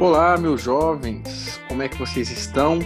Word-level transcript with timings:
Olá, 0.00 0.38
meus 0.38 0.62
jovens, 0.62 1.60
como 1.68 1.82
é 1.82 1.88
que 1.88 1.98
vocês 1.98 2.30
estão? 2.30 2.78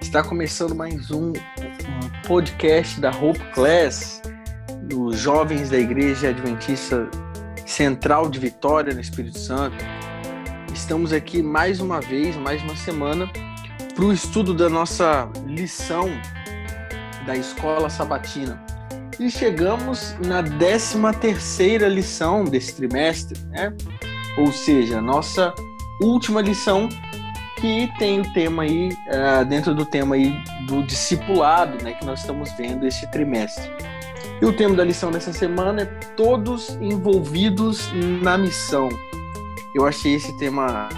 Está 0.00 0.22
começando 0.24 0.74
mais 0.74 1.10
um, 1.10 1.28
um 1.28 2.22
podcast 2.26 2.98
da 2.98 3.10
Hope 3.10 3.38
Class, 3.52 4.22
dos 4.84 5.18
jovens 5.18 5.68
da 5.68 5.76
Igreja 5.76 6.30
Adventista 6.30 7.06
Central 7.66 8.30
de 8.30 8.38
Vitória, 8.38 8.94
no 8.94 9.00
Espírito 9.02 9.38
Santo. 9.38 9.76
Estamos 10.72 11.12
aqui 11.12 11.42
mais 11.42 11.80
uma 11.80 12.00
vez, 12.00 12.34
mais 12.34 12.62
uma 12.62 12.76
semana, 12.76 13.30
para 13.94 14.04
o 14.06 14.10
estudo 14.10 14.54
da 14.54 14.70
nossa 14.70 15.28
lição 15.44 16.08
da 17.26 17.36
Escola 17.36 17.90
Sabatina. 17.90 18.58
E 19.20 19.30
chegamos 19.30 20.16
na 20.26 20.42
13 20.42 20.98
terceira 21.20 21.88
lição 21.88 22.42
desse 22.42 22.74
trimestre, 22.74 23.38
né? 23.50 23.70
Ou 24.38 24.50
seja, 24.50 24.98
nossa 24.98 25.52
última 26.00 26.40
lição 26.40 26.88
que 27.60 27.88
tem 27.98 28.20
o 28.20 28.32
tema 28.32 28.64
aí, 28.64 28.88
uh, 28.88 29.44
dentro 29.44 29.74
do 29.74 29.86
tema 29.86 30.16
aí 30.16 30.36
do 30.66 30.82
discipulado, 30.82 31.82
né, 31.84 31.92
que 31.92 32.04
nós 32.04 32.20
estamos 32.20 32.50
vendo 32.52 32.86
esse 32.86 33.08
trimestre. 33.10 33.70
E 34.40 34.44
o 34.44 34.52
tema 34.52 34.74
da 34.74 34.84
lição 34.84 35.12
dessa 35.12 35.32
semana 35.32 35.82
é 35.82 35.84
todos 36.16 36.70
envolvidos 36.80 37.88
na 38.20 38.36
missão. 38.36 38.88
Eu 39.72 39.86
achei 39.86 40.14
esse 40.14 40.36
tema 40.38 40.88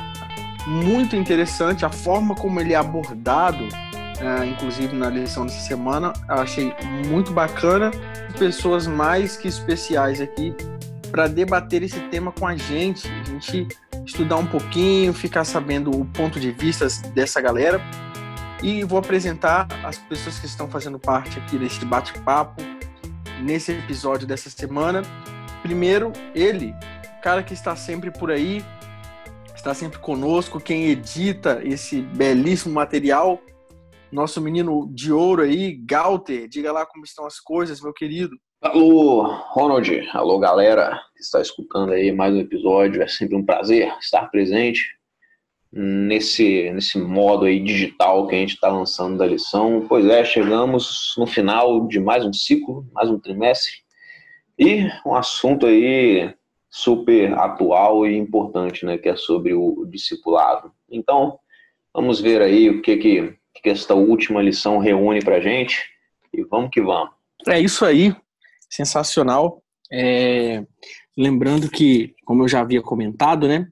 muito 0.67 1.15
interessante, 1.15 1.85
a 1.85 1.91
forma 1.91 2.35
como 2.35 2.59
ele 2.59 2.73
é 2.73 2.77
abordado, 2.77 3.65
uh, 3.65 4.45
inclusive 4.45 4.97
na 4.97 5.11
lição 5.11 5.45
dessa 5.45 5.61
semana, 5.61 6.15
achei 6.29 6.75
muito 7.07 7.31
bacana. 7.33 7.91
Pessoas 8.39 8.87
mais 8.87 9.37
que 9.37 9.47
especiais 9.47 10.21
aqui 10.21 10.55
para 11.11 11.29
debater 11.29 11.83
esse 11.83 12.01
tema 12.09 12.33
com 12.33 12.47
a 12.47 12.57
gente, 12.57 13.07
a 13.07 13.31
gente 13.31 13.69
estudar 14.07 14.37
um 14.37 14.47
pouquinho, 14.47 15.13
ficar 15.13 15.45
sabendo 15.45 15.91
o 15.91 16.05
ponto 16.05 16.39
de 16.39 16.51
vista 16.51 16.87
dessa 17.15 17.41
galera. 17.41 17.81
E 18.63 18.85
vou 18.85 18.99
apresentar 18.99 19.67
as 19.85 19.99
pessoas 19.99 20.39
que 20.39 20.47
estão 20.47 20.69
fazendo 20.69 20.99
parte 20.99 21.39
aqui 21.39 21.59
desse 21.59 21.85
bate-papo 21.85 22.63
nesse 23.43 23.73
episódio 23.73 24.27
dessa 24.27 24.49
semana. 24.49 25.03
Primeiro, 25.63 26.13
ele, 26.35 26.75
o 27.19 27.23
cara 27.23 27.43
que 27.43 27.53
está 27.53 27.75
sempre 27.77 28.11
por 28.11 28.31
aí, 28.31 28.65
está 29.55 29.75
sempre 29.75 29.99
conosco, 29.99 30.61
quem 30.61 30.87
edita 30.87 31.61
esse 31.63 32.01
belíssimo 32.01 32.75
material, 32.75 33.41
nosso 34.11 34.41
menino 34.41 34.89
de 34.93 35.13
ouro 35.13 35.43
aí, 35.43 35.75
Galter. 35.75 36.49
Diga 36.49 36.73
lá 36.73 36.87
como 36.87 37.05
estão 37.05 37.27
as 37.27 37.41
coisas, 37.41 37.81
meu 37.81 37.93
querido. 37.93 38.37
Alô, 38.63 39.25
Ronald. 39.53 39.91
Alô, 40.13 40.39
galera 40.39 40.99
está 41.25 41.41
escutando 41.41 41.93
aí 41.93 42.13
mais 42.13 42.35
um 42.35 42.41
episódio. 42.41 43.03
É 43.03 43.09
sempre 43.09 43.35
um 43.35 43.45
prazer 43.45 43.93
estar 43.99 44.31
presente 44.31 44.97
nesse, 45.73 46.71
nesse 46.71 46.99
modo 46.99 47.47
aí 47.47 47.59
digital 47.61 48.27
que 48.27 48.35
a 48.35 48.39
gente 48.39 48.55
está 48.55 48.69
lançando 48.69 49.17
da 49.17 49.27
lição. 49.27 49.85
Pois 49.89 50.07
é, 50.07 50.25
chegamos 50.25 51.15
no 51.17 51.27
final 51.27 51.87
de 51.89 51.99
mais 51.99 52.25
um 52.25 52.33
ciclo, 52.33 52.87
mais 52.93 53.11
um 53.11 53.19
trimestre. 53.19 53.73
E 54.59 54.87
um 55.05 55.15
assunto 55.15 55.67
aí 55.67 56.33
super 56.71 57.33
atual 57.39 58.07
e 58.07 58.17
importante, 58.17 58.85
né, 58.85 58.99
que 58.99 59.09
é 59.09 59.17
sobre 59.17 59.55
o 59.55 59.87
discipulado. 59.87 60.73
Então, 60.91 61.39
vamos 61.93 62.21
ver 62.21 62.43
aí 62.43 62.69
o 62.69 62.83
que 62.83 62.97
que, 62.97 63.35
que 63.63 63.71
esta 63.71 63.95
última 63.95 64.43
lição 64.43 64.79
reúne 64.79 65.21
para 65.25 65.41
gente 65.41 65.83
e 66.33 66.45
vamos 66.45 66.71
que 66.71 66.83
vamos. 66.83 67.15
É 67.49 67.59
isso 67.59 67.85
aí 67.85 68.15
sensacional. 68.69 69.63
É, 69.91 70.65
lembrando 71.17 71.71
que, 71.71 72.15
como 72.25 72.43
eu 72.43 72.49
já 72.49 72.61
havia 72.61 72.83
comentado, 72.83 73.47
né, 73.49 73.69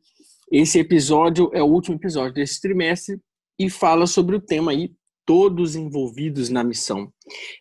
esse 0.51 0.79
episódio 0.79 1.51
é 1.53 1.63
o 1.63 1.67
último 1.67 1.97
episódio 1.97 2.35
desse 2.35 2.61
trimestre 2.61 3.21
e 3.59 3.71
fala 3.71 4.07
sobre 4.07 4.37
o 4.37 4.41
tema 4.41 4.73
aí, 4.73 4.93
todos 5.25 5.77
envolvidos 5.77 6.49
na 6.49 6.63
missão. 6.63 7.13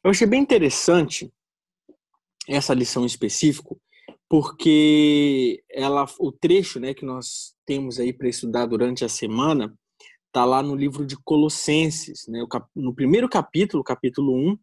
Eu 0.04 0.12
achei 0.12 0.28
bem 0.28 0.42
interessante 0.42 1.32
essa 2.48 2.74
lição 2.74 3.04
em 3.04 3.08
específico, 3.08 3.80
porque 4.28 5.64
ela, 5.70 6.06
o 6.20 6.32
trecho 6.32 6.80
né, 6.80 6.94
que 6.94 7.06
nós 7.06 7.54
temos 7.66 8.00
aí 8.00 8.12
para 8.12 8.30
estudar 8.30 8.66
durante 8.66 9.06
a 9.06 9.10
semana 9.10 9.74
está 10.28 10.46
lá 10.46 10.64
no 10.64 10.76
livro 10.76 11.06
de 11.06 11.18
Colossenses, 11.18 12.26
né, 12.28 12.44
no 12.76 12.94
primeiro 12.94 13.28
capítulo, 13.28 13.84
capítulo 13.84 14.34
1, 14.34 14.58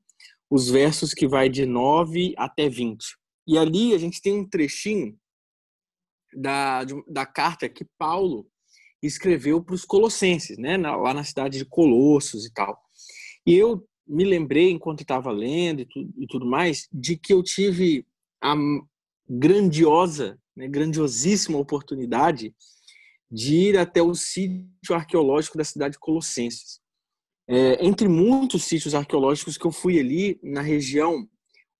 os 0.50 0.70
versos 0.70 1.12
que 1.12 1.28
vai 1.28 1.48
de 1.48 1.66
9 1.66 2.34
até 2.36 2.68
20. 2.68 3.17
E 3.48 3.56
ali 3.56 3.94
a 3.94 3.98
gente 3.98 4.20
tem 4.20 4.34
um 4.34 4.46
trechinho 4.46 5.18
da, 6.34 6.84
da 7.08 7.24
carta 7.24 7.66
que 7.66 7.86
Paulo 7.96 8.46
escreveu 9.02 9.62
para 9.62 9.74
os 9.74 9.86
colossenses, 9.86 10.58
né, 10.58 10.76
lá 10.76 11.14
na 11.14 11.24
cidade 11.24 11.56
de 11.56 11.64
Colossos 11.64 12.44
e 12.44 12.52
tal. 12.52 12.78
E 13.46 13.54
eu 13.54 13.88
me 14.06 14.24
lembrei, 14.24 14.70
enquanto 14.70 15.00
estava 15.00 15.30
lendo 15.30 15.80
e 15.80 15.86
tudo, 15.86 16.14
e 16.18 16.26
tudo, 16.26 16.44
mais, 16.44 16.88
de 16.92 17.16
que 17.16 17.32
eu 17.32 17.42
tive 17.42 18.06
a 18.42 18.54
grandiosa, 19.26 20.38
né, 20.54 20.68
grandiosíssima 20.68 21.56
oportunidade 21.58 22.54
de 23.30 23.54
ir 23.54 23.78
até 23.78 24.02
o 24.02 24.14
sítio 24.14 24.94
arqueológico 24.94 25.56
da 25.56 25.64
cidade 25.64 25.92
de 25.92 25.98
Colossenses. 25.98 26.80
É, 27.48 27.82
entre 27.82 28.08
muitos 28.08 28.64
sítios 28.64 28.94
arqueológicos 28.94 29.56
que 29.56 29.66
eu 29.66 29.72
fui 29.72 29.98
ali 29.98 30.38
na 30.42 30.60
região 30.60 31.26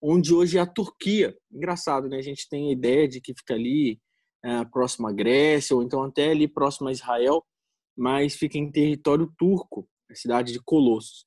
onde 0.01 0.33
hoje 0.33 0.57
é 0.57 0.61
a 0.61 0.65
Turquia. 0.65 1.35
Engraçado, 1.51 2.07
né? 2.07 2.17
A 2.17 2.21
gente 2.21 2.47
tem 2.49 2.69
a 2.69 2.71
ideia 2.71 3.07
de 3.07 3.19
que 3.21 3.33
fica 3.33 3.53
ali 3.53 3.99
é, 4.43 4.65
próximo 4.65 5.07
à 5.07 5.11
Grécia, 5.11 5.75
ou 5.75 5.83
então 5.83 6.03
até 6.03 6.31
ali 6.31 6.47
próximo 6.47 6.89
a 6.89 6.91
Israel, 6.91 7.45
mas 7.97 8.35
fica 8.35 8.57
em 8.57 8.71
território 8.71 9.31
turco, 9.37 9.87
a 10.09 10.15
cidade 10.15 10.53
de 10.53 10.59
Colossos. 10.63 11.25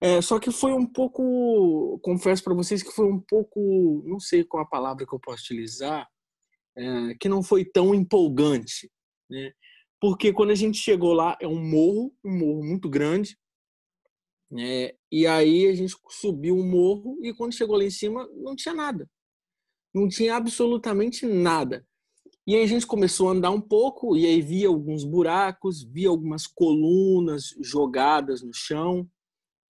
É, 0.00 0.20
só 0.20 0.38
que 0.38 0.50
foi 0.50 0.72
um 0.72 0.86
pouco, 0.86 1.98
confesso 2.02 2.42
para 2.42 2.54
vocês 2.54 2.82
que 2.82 2.92
foi 2.92 3.06
um 3.06 3.18
pouco, 3.18 4.02
não 4.06 4.20
sei 4.20 4.44
qual 4.44 4.62
a 4.62 4.68
palavra 4.68 5.06
que 5.06 5.14
eu 5.14 5.20
posso 5.20 5.42
utilizar, 5.42 6.06
é, 6.76 7.14
que 7.18 7.28
não 7.28 7.42
foi 7.42 7.64
tão 7.64 7.94
empolgante, 7.94 8.90
né? 9.30 9.52
Porque 9.98 10.32
quando 10.32 10.50
a 10.50 10.54
gente 10.54 10.76
chegou 10.76 11.14
lá, 11.14 11.36
é 11.40 11.48
um 11.48 11.58
morro, 11.58 12.14
um 12.22 12.38
morro 12.38 12.62
muito 12.62 12.88
grande, 12.88 13.36
é, 14.58 14.94
e 15.10 15.26
aí 15.26 15.66
a 15.66 15.74
gente 15.74 15.94
subiu 16.08 16.56
um 16.56 16.68
morro 16.68 17.18
e 17.22 17.34
quando 17.34 17.54
chegou 17.54 17.76
lá 17.76 17.84
em 17.84 17.90
cima 17.90 18.28
não 18.34 18.54
tinha 18.54 18.74
nada. 18.74 19.08
Não 19.94 20.08
tinha 20.08 20.36
absolutamente 20.36 21.26
nada. 21.26 21.84
E 22.46 22.54
aí 22.54 22.62
a 22.62 22.66
gente 22.66 22.86
começou 22.86 23.28
a 23.28 23.32
andar 23.32 23.50
um 23.50 23.60
pouco 23.60 24.16
e 24.16 24.24
aí 24.24 24.40
via 24.40 24.68
alguns 24.68 25.02
buracos, 25.02 25.82
via 25.82 26.08
algumas 26.08 26.46
colunas 26.46 27.46
jogadas 27.60 28.40
no 28.42 28.52
chão, 28.52 29.08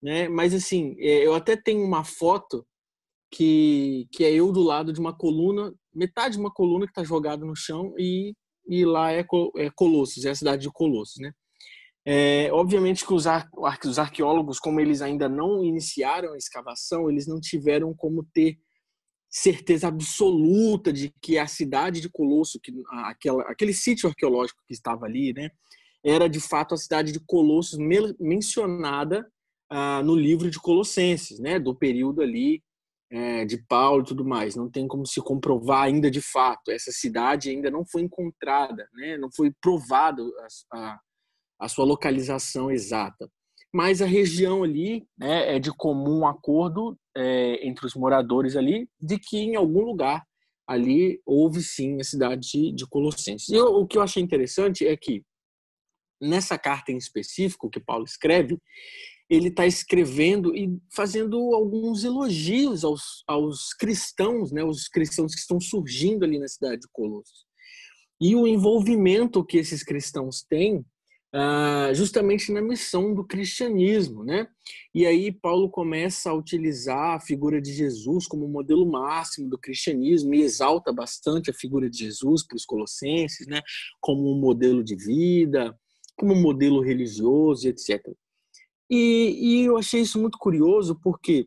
né? 0.02 0.28
Mas 0.28 0.52
assim, 0.52 0.94
é, 0.98 1.26
eu 1.26 1.34
até 1.34 1.56
tenho 1.56 1.82
uma 1.82 2.04
foto 2.04 2.66
que, 3.30 4.06
que 4.12 4.24
é 4.24 4.32
eu 4.32 4.52
do 4.52 4.62
lado 4.62 4.92
de 4.92 5.00
uma 5.00 5.16
coluna, 5.16 5.72
metade 5.94 6.34
de 6.34 6.40
uma 6.40 6.52
coluna 6.52 6.86
que 6.86 6.90
está 6.90 7.02
jogada 7.02 7.46
no 7.46 7.56
chão 7.56 7.94
e, 7.98 8.34
e 8.68 8.84
lá 8.84 9.12
é, 9.12 9.24
é 9.56 9.70
Colossos, 9.74 10.24
é 10.24 10.30
a 10.30 10.34
cidade 10.34 10.62
de 10.62 10.70
Colossos, 10.70 11.16
né? 11.18 11.32
É, 12.08 12.52
obviamente 12.52 13.04
que 13.04 13.12
os, 13.12 13.26
ar, 13.26 13.50
os 13.84 13.98
arqueólogos, 13.98 14.60
como 14.60 14.78
eles 14.78 15.02
ainda 15.02 15.28
não 15.28 15.64
iniciaram 15.64 16.34
a 16.34 16.36
escavação, 16.36 17.10
eles 17.10 17.26
não 17.26 17.40
tiveram 17.40 17.92
como 17.92 18.24
ter 18.32 18.56
certeza 19.28 19.88
absoluta 19.88 20.92
de 20.92 21.12
que 21.20 21.36
a 21.36 21.48
cidade 21.48 22.00
de 22.00 22.08
Colosso, 22.08 22.60
que 22.60 22.72
aquela, 23.04 23.42
aquele 23.50 23.74
sítio 23.74 24.08
arqueológico 24.08 24.62
que 24.68 24.72
estava 24.72 25.04
ali, 25.04 25.32
né, 25.32 25.50
era 26.04 26.28
de 26.28 26.38
fato 26.38 26.74
a 26.74 26.78
cidade 26.78 27.10
de 27.10 27.18
Colossos 27.18 27.76
mencionada 28.20 29.28
ah, 29.68 30.00
no 30.04 30.14
livro 30.14 30.48
de 30.48 30.60
Colossenses, 30.60 31.40
né, 31.40 31.58
do 31.58 31.74
período 31.74 32.22
ali 32.22 32.62
é, 33.10 33.44
de 33.44 33.58
Paulo 33.66 34.02
e 34.02 34.06
tudo 34.06 34.24
mais. 34.24 34.54
Não 34.54 34.70
tem 34.70 34.86
como 34.86 35.04
se 35.04 35.20
comprovar 35.20 35.82
ainda 35.82 36.08
de 36.08 36.20
fato. 36.20 36.70
Essa 36.70 36.92
cidade 36.92 37.50
ainda 37.50 37.68
não 37.68 37.84
foi 37.84 38.02
encontrada, 38.02 38.88
né, 38.94 39.18
não 39.18 39.28
foi 39.34 39.52
provado 39.60 40.32
a, 40.72 40.78
a 40.78 41.00
a 41.58 41.68
sua 41.68 41.84
localização 41.84 42.70
exata. 42.70 43.30
Mas 43.72 44.00
a 44.00 44.06
região 44.06 44.62
ali 44.62 45.06
né, 45.18 45.56
é 45.56 45.58
de 45.58 45.70
comum 45.70 46.26
acordo 46.26 46.98
é, 47.16 47.66
entre 47.66 47.86
os 47.86 47.94
moradores 47.94 48.56
ali 48.56 48.88
de 49.00 49.18
que 49.18 49.38
em 49.38 49.56
algum 49.56 49.82
lugar 49.82 50.24
ali 50.66 51.20
houve 51.24 51.62
sim 51.62 52.00
a 52.00 52.04
cidade 52.04 52.48
de, 52.48 52.72
de 52.72 52.86
Colossenses. 52.86 53.48
E 53.48 53.54
eu, 53.54 53.66
o 53.66 53.86
que 53.86 53.98
eu 53.98 54.02
achei 54.02 54.22
interessante 54.22 54.86
é 54.86 54.96
que 54.96 55.22
nessa 56.20 56.58
carta 56.58 56.90
em 56.90 56.96
específico 56.96 57.70
que 57.70 57.80
Paulo 57.80 58.04
escreve, 58.04 58.58
ele 59.28 59.48
está 59.48 59.66
escrevendo 59.66 60.56
e 60.56 60.78
fazendo 60.94 61.36
alguns 61.54 62.04
elogios 62.04 62.84
aos, 62.84 63.24
aos 63.26 63.74
cristãos, 63.74 64.52
né, 64.52 64.64
os 64.64 64.88
cristãos 64.88 65.34
que 65.34 65.40
estão 65.40 65.60
surgindo 65.60 66.24
ali 66.24 66.38
na 66.38 66.48
cidade 66.48 66.82
de 66.82 66.88
Colossos. 66.92 67.44
E 68.20 68.34
o 68.34 68.46
envolvimento 68.46 69.44
que 69.44 69.58
esses 69.58 69.82
cristãos 69.82 70.42
têm 70.48 70.84
ah, 71.38 71.92
justamente 71.92 72.50
na 72.50 72.62
missão 72.62 73.12
do 73.12 73.22
cristianismo, 73.22 74.24
né? 74.24 74.48
E 74.94 75.04
aí 75.04 75.30
Paulo 75.30 75.68
começa 75.68 76.30
a 76.30 76.34
utilizar 76.34 77.16
a 77.16 77.20
figura 77.20 77.60
de 77.60 77.74
Jesus 77.74 78.26
como 78.26 78.48
modelo 78.48 78.90
máximo 78.90 79.46
do 79.50 79.58
cristianismo 79.58 80.34
e 80.34 80.40
exalta 80.40 80.94
bastante 80.94 81.50
a 81.50 81.52
figura 81.52 81.90
de 81.90 81.98
Jesus 81.98 82.42
para 82.42 82.56
os 82.56 82.64
colossenses, 82.64 83.46
né? 83.46 83.60
Como 84.00 84.32
um 84.32 84.40
modelo 84.40 84.82
de 84.82 84.96
vida, 84.96 85.78
como 86.16 86.34
modelo 86.34 86.80
religioso, 86.80 87.68
etc. 87.68 88.00
E, 88.88 89.36
e 89.38 89.64
eu 89.66 89.76
achei 89.76 90.00
isso 90.00 90.18
muito 90.18 90.38
curioso 90.38 90.98
porque 91.02 91.46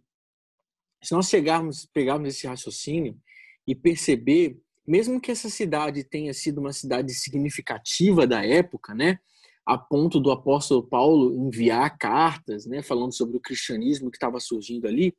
se 1.01 1.15
nós 1.15 1.30
chegarmos, 1.30 1.88
pegarmos 1.92 2.30
esse 2.30 2.45
raciocínio 2.45 3.18
e 3.65 3.74
perceber, 3.74 4.56
mesmo 4.88 5.19
que 5.19 5.31
essa 5.31 5.50
cidade 5.50 6.03
tenha 6.03 6.31
sido 6.31 6.59
uma 6.59 6.74
cidade 6.74 7.12
significativa 7.12 8.27
da 8.27 8.45
época, 8.45 8.94
né, 8.94 9.18
a 9.69 9.77
ponto 9.77 10.19
do 10.19 10.31
apóstolo 10.31 10.81
Paulo 10.81 11.31
enviar 11.31 11.95
cartas, 11.95 12.66
né, 12.66 12.81
falando 12.81 13.13
sobre 13.13 13.38
o 13.38 13.39
cristianismo 13.39 14.10
que 14.10 14.18
estava 14.18 14.39
surgindo 14.39 14.88
ali, 14.88 15.13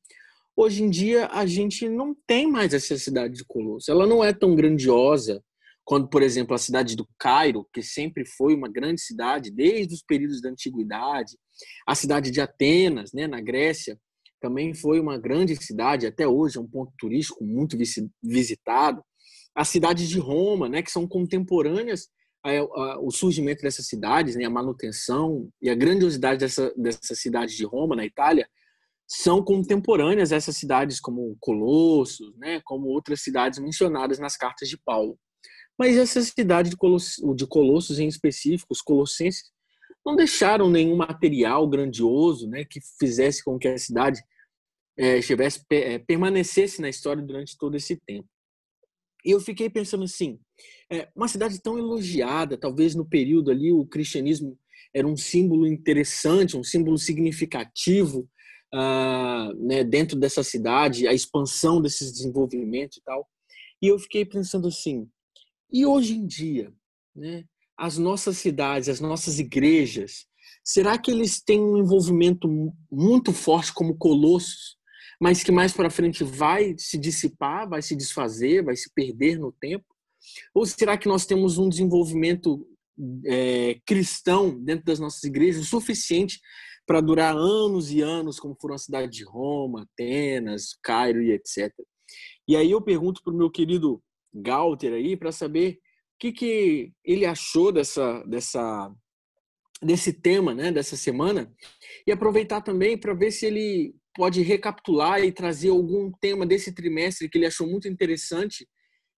hoje 0.56 0.82
em 0.82 0.91
dia 0.91 1.29
a 1.29 1.47
gente 1.47 1.88
não 1.88 2.17
tem 2.26 2.50
mais 2.50 2.75
essa 2.75 2.99
cidade 2.99 3.35
de 3.35 3.44
Colosso. 3.44 3.88
Ela 3.88 4.08
não 4.08 4.25
é 4.25 4.32
tão 4.32 4.56
grandiosa 4.56 5.41
quando, 5.85 6.08
por 6.08 6.20
exemplo, 6.20 6.52
a 6.52 6.58
cidade 6.58 6.97
do 6.97 7.06
Cairo, 7.17 7.64
que 7.73 7.81
sempre 7.81 8.25
foi 8.26 8.52
uma 8.52 8.69
grande 8.69 9.00
cidade 9.00 9.52
desde 9.52 9.94
os 9.94 10.02
períodos 10.02 10.43
da 10.43 10.49
antiguidade, 10.49 11.38
a 11.87 11.94
cidade 11.94 12.32
de 12.32 12.41
Atenas, 12.41 13.12
né, 13.12 13.29
na 13.29 13.41
Grécia, 13.41 13.97
também 14.41 14.75
foi 14.75 14.99
uma 14.99 15.17
grande 15.17 15.55
cidade, 15.62 16.08
até 16.08 16.26
hoje 16.26 16.58
é 16.58 16.61
um 16.61 16.67
ponto 16.67 16.93
turístico 16.99 17.44
muito 17.44 17.79
visitado. 18.20 19.00
As 19.55 19.69
cidades 19.69 20.08
de 20.08 20.19
Roma, 20.19 20.69
né, 20.69 20.82
que 20.82 20.91
são 20.91 21.06
contemporâneas 21.06 22.08
ao 22.42 23.10
surgimento 23.10 23.62
dessas 23.62 23.87
cidades, 23.87 24.34
né, 24.34 24.44
a 24.44 24.50
manutenção 24.50 25.50
e 25.60 25.69
a 25.69 25.75
grandiosidade 25.75 26.40
dessa, 26.40 26.72
dessa 26.76 27.14
cidade 27.14 27.56
de 27.56 27.64
Roma, 27.64 27.94
na 27.94 28.04
Itália, 28.04 28.48
são 29.06 29.42
contemporâneas 29.42 30.32
a 30.32 30.37
essas 30.37 30.56
cidades 30.56 31.00
como 31.00 31.37
Colossos, 31.40 32.34
né, 32.37 32.60
como 32.64 32.87
outras 32.87 33.22
cidades 33.22 33.58
mencionadas 33.58 34.19
nas 34.19 34.37
cartas 34.37 34.69
de 34.69 34.78
Paulo. 34.78 35.19
Mas 35.78 35.96
essa 35.96 36.22
cidade 36.22 36.70
de 36.70 36.76
Colossos, 36.76 37.16
de 37.37 37.46
Colossos 37.46 37.98
em 37.98 38.06
específico, 38.06 38.72
os 38.72 38.81
colossenses, 38.81 39.50
não 40.04 40.16
deixaram 40.16 40.70
nenhum 40.70 40.96
material 40.96 41.69
grandioso 41.69 42.48
né, 42.48 42.64
que 42.64 42.81
fizesse 42.98 43.44
com 43.44 43.58
que 43.58 43.69
a 43.69 43.76
cidade 43.78 44.22
é, 44.98 45.19
é, 45.70 45.98
permanecesse 45.98 46.81
na 46.81 46.88
história 46.88 47.22
durante 47.22 47.56
todo 47.56 47.76
esse 47.76 47.96
tempo. 47.96 48.28
E 49.25 49.31
eu 49.31 49.40
fiquei 49.40 49.69
pensando 49.69 50.04
assim, 50.04 50.38
é, 50.90 51.08
uma 51.14 51.28
cidade 51.28 51.60
tão 51.60 51.78
elogiada, 51.78 52.58
talvez 52.58 52.94
no 52.94 53.04
período 53.04 53.50
ali 53.50 53.72
o 53.72 53.87
cristianismo 53.87 54.58
era 54.92 55.06
um 55.06 55.16
símbolo 55.16 55.66
interessante, 55.66 56.56
um 56.56 56.64
símbolo 56.64 56.98
significativo 56.98 58.28
uh, 58.75 59.54
né, 59.54 59.84
dentro 59.84 60.19
dessa 60.19 60.42
cidade, 60.42 61.06
a 61.06 61.12
expansão 61.12 61.81
desses 61.81 62.12
desenvolvimentos 62.12 62.98
e 62.98 63.02
tal. 63.02 63.28
E 63.81 63.87
eu 63.87 63.98
fiquei 63.98 64.25
pensando 64.25 64.66
assim, 64.66 65.08
e 65.72 65.87
hoje 65.87 66.14
em 66.14 66.26
dia, 66.26 66.72
né, 67.14 67.44
as 67.76 67.96
nossas 67.96 68.38
cidades, 68.38 68.88
as 68.88 69.00
nossas 69.00 69.38
igrejas, 69.38 70.26
será 70.64 70.98
que 70.98 71.10
eles 71.10 71.40
têm 71.40 71.60
um 71.60 71.78
envolvimento 71.78 72.48
muito 72.90 73.32
forte 73.32 73.72
como 73.72 73.96
colossos, 73.96 74.76
mas 75.20 75.42
que 75.44 75.52
mais 75.52 75.72
para 75.72 75.90
frente 75.90 76.25
vai 76.25 76.75
se 76.76 76.98
dissipar, 76.98 77.69
vai 77.69 77.81
se 77.81 77.94
desfazer, 77.94 78.64
vai 78.64 78.75
se 78.75 78.92
perder 78.92 79.38
no 79.38 79.52
tempo? 79.52 79.84
Ou 80.55 80.67
será 80.67 80.96
que 80.96 81.08
nós 81.08 81.26
temos 81.26 81.58
um 81.58 81.69
desenvolvimento 81.69 82.67
é, 83.26 83.81
cristão 83.87 84.58
dentro 84.62 84.84
das 84.84 84.99
nossas 84.99 85.22
igrejas 85.25 85.69
suficiente 85.69 86.40
para 86.87 87.00
durar 87.00 87.37
anos 87.37 87.90
e 87.93 88.00
anos, 88.00 88.40
como 88.40 88.56
foram 88.61 88.75
a 88.75 88.78
cidade 88.78 89.12
de 89.12 89.25
Roma, 89.25 89.82
Atenas, 89.82 90.76
Cairo 90.82 91.22
e 91.22 91.32
etc. 91.32 91.72
E 92.49 92.56
aí 92.56 92.70
eu 92.70 92.82
pergunto 92.82 93.22
para 93.22 93.32
o 93.32 93.37
meu 93.37 93.50
querido 93.50 94.02
Galter 94.34 94.93
aí 94.94 95.17
para 95.17 95.32
saber 95.32 95.78
que, 96.19 96.32
que 96.32 96.93
ele 97.05 97.25
achou 97.25 97.73
dessa, 97.73 98.23
dessa, 98.25 98.93
desse 99.82 100.12
tema, 100.12 100.55
né, 100.55 100.70
dessa 100.70 100.96
semana, 100.96 101.52
e 102.06 102.12
aproveitar 102.12 102.61
também 102.61 102.99
para 102.99 103.14
ver 103.14 103.31
se 103.31 103.46
ele 103.46 103.94
pode 104.14 104.43
recapitular 104.43 105.23
e 105.23 105.32
trazer 105.32 105.70
algum 105.70 106.11
tema 106.20 106.44
desse 106.44 106.75
trimestre 106.75 107.28
que 107.28 107.38
ele 107.38 107.46
achou 107.46 107.66
muito 107.66 107.88
interessante 107.88 108.69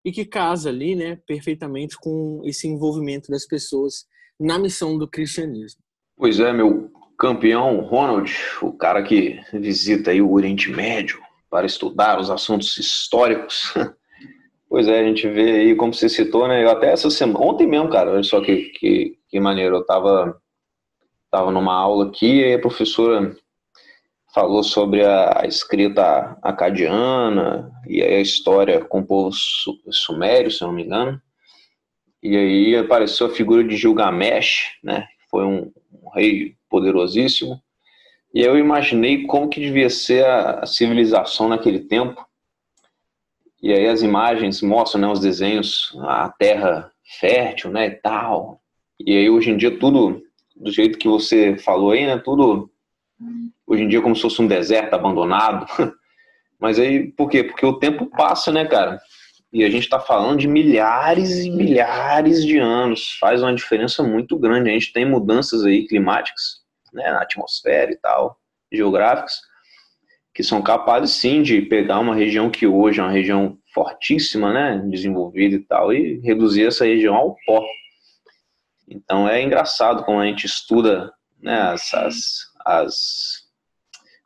e 0.05 0.11
que 0.11 0.25
casa 0.25 0.69
ali, 0.69 0.95
né, 0.95 1.19
perfeitamente 1.27 1.97
com 2.01 2.43
esse 2.45 2.67
envolvimento 2.67 3.31
das 3.31 3.47
pessoas 3.47 4.05
na 4.39 4.59
missão 4.59 4.99
do 4.99 5.09
cristianismo. 5.09 5.81
Pois 6.17 6.41
é, 6.41 6.53
meu 6.53 6.91
campeão 7.19 7.81
Ronald, 7.81 8.33
o 8.61 8.73
cara 8.73 9.03
que 9.03 9.41
visita 9.53 10.11
aí 10.11 10.21
o 10.21 10.33
Oriente 10.33 10.71
Médio 10.71 11.21
para 11.49 11.67
estudar 11.67 12.19
os 12.19 12.31
assuntos 12.31 12.77
históricos. 12.77 13.73
Pois 14.69 14.89
é, 14.89 15.01
a 15.01 15.05
gente 15.05 15.29
vê 15.29 15.51
aí, 15.51 15.77
como 15.77 15.93
você 15.93 16.09
citou, 16.09 16.49
né? 16.49 16.65
Eu 16.65 16.71
até 16.71 16.91
essa 16.91 17.11
semana, 17.11 17.45
ontem 17.45 17.67
mesmo, 17.67 17.91
cara, 17.91 18.11
olha 18.11 18.23
só 18.23 18.41
que, 18.41 18.71
que, 18.71 19.19
que 19.29 19.39
maneiro. 19.39 19.77
Eu 19.77 19.85
tava, 19.85 20.41
tava 21.31 21.51
numa 21.51 21.75
aula 21.75 22.07
aqui 22.07 22.41
e 22.41 22.55
a 22.55 22.59
professora 22.59 23.37
falou 24.35 24.63
sobre 24.63 25.05
a, 25.05 25.43
escrita 25.47 26.39
acadiana 26.43 27.71
e 27.87 28.03
a 28.03 28.21
história 28.21 28.85
com 28.85 29.01
o 29.01 29.07
povo 29.07 29.31
sumério, 29.91 30.51
se 30.51 30.63
não 30.63 30.73
me 30.73 30.85
engano. 30.85 31.21
E 32.23 32.37
aí 32.37 32.77
apareceu 32.77 33.27
a 33.27 33.35
figura 33.35 33.65
de 33.65 33.77
Gilgamesh, 33.77 34.79
né? 34.83 35.07
Foi 35.31 35.45
um, 35.45 35.73
um 35.93 36.11
rei 36.15 36.55
poderosíssimo. 36.71 37.61
E 38.35 38.41
eu 38.41 38.57
imaginei 38.57 39.27
como 39.27 39.49
que 39.49 39.61
devia 39.61 39.91
ser 39.91 40.25
a, 40.25 40.61
a 40.61 40.67
civilização 40.67 41.49
naquele 41.49 41.81
tempo 41.81 42.27
e 43.63 43.73
aí 43.73 43.87
as 43.87 44.03
imagens 44.03 44.61
mostram, 44.61 45.03
né, 45.03 45.09
os 45.09 45.21
desenhos, 45.21 45.97
a 46.01 46.29
terra 46.29 46.91
fértil, 47.21 47.71
né, 47.71 47.87
e 47.87 47.91
tal. 47.93 48.61
E 48.99 49.17
aí 49.17 49.31
hoje 49.31 49.51
em 49.51 49.57
dia 49.57 49.79
tudo 49.79 50.21
do 50.57 50.71
jeito 50.71 50.99
que 50.99 51.07
você 51.07 51.57
falou 51.57 51.93
aí, 51.93 52.05
né, 52.05 52.19
tudo 52.19 52.69
hoje 53.73 53.83
em 53.83 53.89
dia 53.89 54.03
como 54.03 54.15
se 54.15 54.23
fosse 54.23 54.41
um 54.43 54.47
deserto 54.47 54.95
abandonado. 54.95 55.67
Mas 56.61 56.79
aí 56.79 57.11
por 57.13 57.29
quê? 57.29 57.43
Porque 57.43 57.65
o 57.65 57.79
tempo 57.79 58.07
passa, 58.07 58.53
né, 58.53 58.65
cara? 58.67 59.01
E 59.53 59.65
a 59.65 59.71
gente 59.71 59.85
está 59.85 59.99
falando 59.99 60.39
de 60.39 60.49
milhares 60.49 61.45
e 61.45 61.51
milhares 61.51 62.45
de 62.45 62.59
anos. 62.59 63.17
Faz 63.19 63.43
uma 63.43 63.55
diferença 63.55 64.03
muito 64.03 64.39
grande. 64.39 64.71
A 64.71 64.73
gente 64.73 64.93
tem 64.93 65.05
mudanças 65.05 65.65
aí 65.65 65.87
climáticas, 65.87 66.63
né, 66.93 67.11
na 67.11 67.23
atmosfera 67.23 67.91
e 67.91 67.97
tal, 67.97 68.39
geográficas 68.71 69.41
que 70.35 70.43
são 70.43 70.63
capazes 70.63 71.15
sim 71.15 71.43
de 71.43 71.61
pegar 71.63 72.01
uma 72.01 72.15
região 72.15 72.51
que 72.51 72.67
hoje 72.67 73.01
é 73.01 73.03
uma 73.03 73.13
região 73.13 73.59
fortíssima, 73.75 74.53
né, 74.53 74.83
desenvolvida 74.91 75.57
e 75.57 75.61
tal, 75.61 75.93
e 75.93 76.21
reduzir 76.21 76.67
essa 76.67 76.85
região 76.85 77.15
ao 77.15 77.37
pó. 77.45 77.65
Então 78.89 79.29
é 79.29 79.43
engraçado 79.43 80.05
como 80.05 80.21
a 80.21 80.27
gente 80.27 80.47
estuda 80.47 81.13
né, 81.41 81.75
as, 82.65 83.42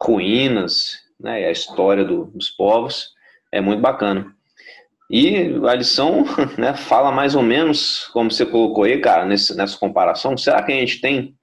ruínas, 0.07 1.01
né, 1.19 1.47
a 1.47 1.51
história 1.51 2.05
do, 2.05 2.27
dos 2.27 2.51
povos, 2.51 3.11
é 3.53 3.61
muito 3.61 3.81
bacana. 3.81 4.35
E 5.11 5.55
a 5.69 5.75
lição 5.75 6.25
né, 6.59 6.75
fala 6.75 7.11
mais 7.13 7.35
ou 7.35 7.43
menos, 7.43 8.09
como 8.13 8.31
você 8.31 8.45
colocou 8.45 8.85
aí, 8.85 9.01
cara, 9.01 9.25
nesse, 9.25 9.57
nessa 9.57 9.79
comparação, 9.79 10.37
será 10.37 10.63
que 10.63 10.73
a 10.73 10.77
gente 10.77 11.01
tem 11.01 11.35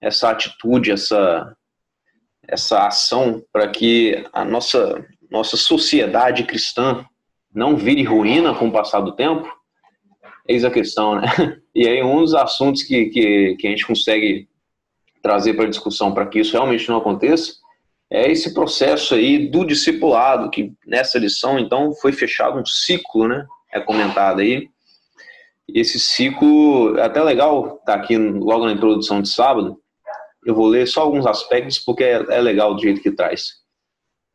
essa 0.00 0.30
atitude, 0.30 0.90
essa 0.90 1.54
essa 2.48 2.86
ação 2.86 3.42
para 3.52 3.68
que 3.68 4.24
a 4.32 4.44
nossa, 4.44 5.04
nossa 5.30 5.56
sociedade 5.56 6.44
cristã 6.44 7.04
não 7.52 7.76
vire 7.76 8.02
ruína 8.02 8.54
com 8.54 8.68
o 8.68 8.72
passar 8.72 9.00
do 9.00 9.16
tempo? 9.16 9.50
Eis 10.48 10.64
a 10.64 10.70
questão, 10.70 11.16
né? 11.16 11.26
E 11.74 11.86
aí, 11.86 12.02
um 12.02 12.20
dos 12.20 12.34
assuntos 12.34 12.82
que, 12.82 13.10
que, 13.10 13.54
que 13.58 13.66
a 13.66 13.70
gente 13.70 13.86
consegue 13.86 14.48
trazer 15.26 15.54
para 15.54 15.66
discussão 15.66 16.14
para 16.14 16.26
que 16.26 16.38
isso 16.38 16.52
realmente 16.52 16.88
não 16.88 16.98
aconteça 16.98 17.54
é 18.10 18.30
esse 18.30 18.54
processo 18.54 19.14
aí 19.14 19.48
do 19.48 19.64
discipulado, 19.64 20.50
que 20.50 20.72
nessa 20.86 21.18
lição, 21.18 21.58
então, 21.58 21.92
foi 21.94 22.12
fechado 22.12 22.58
um 22.58 22.64
ciclo, 22.64 23.26
né? 23.26 23.46
É 23.72 23.80
comentado 23.80 24.40
aí. 24.40 24.68
Esse 25.68 25.98
ciclo, 25.98 26.96
é 26.96 27.02
até 27.02 27.20
legal 27.22 27.82
tá 27.84 27.94
aqui 27.94 28.16
logo 28.16 28.64
na 28.64 28.72
introdução 28.72 29.20
de 29.20 29.28
sábado, 29.28 29.80
eu 30.44 30.54
vou 30.54 30.68
ler 30.68 30.86
só 30.86 31.00
alguns 31.00 31.26
aspectos 31.26 31.80
porque 31.80 32.04
é, 32.04 32.24
é 32.28 32.40
legal 32.40 32.72
do 32.74 32.80
jeito 32.80 33.02
que 33.02 33.10
traz. 33.10 33.54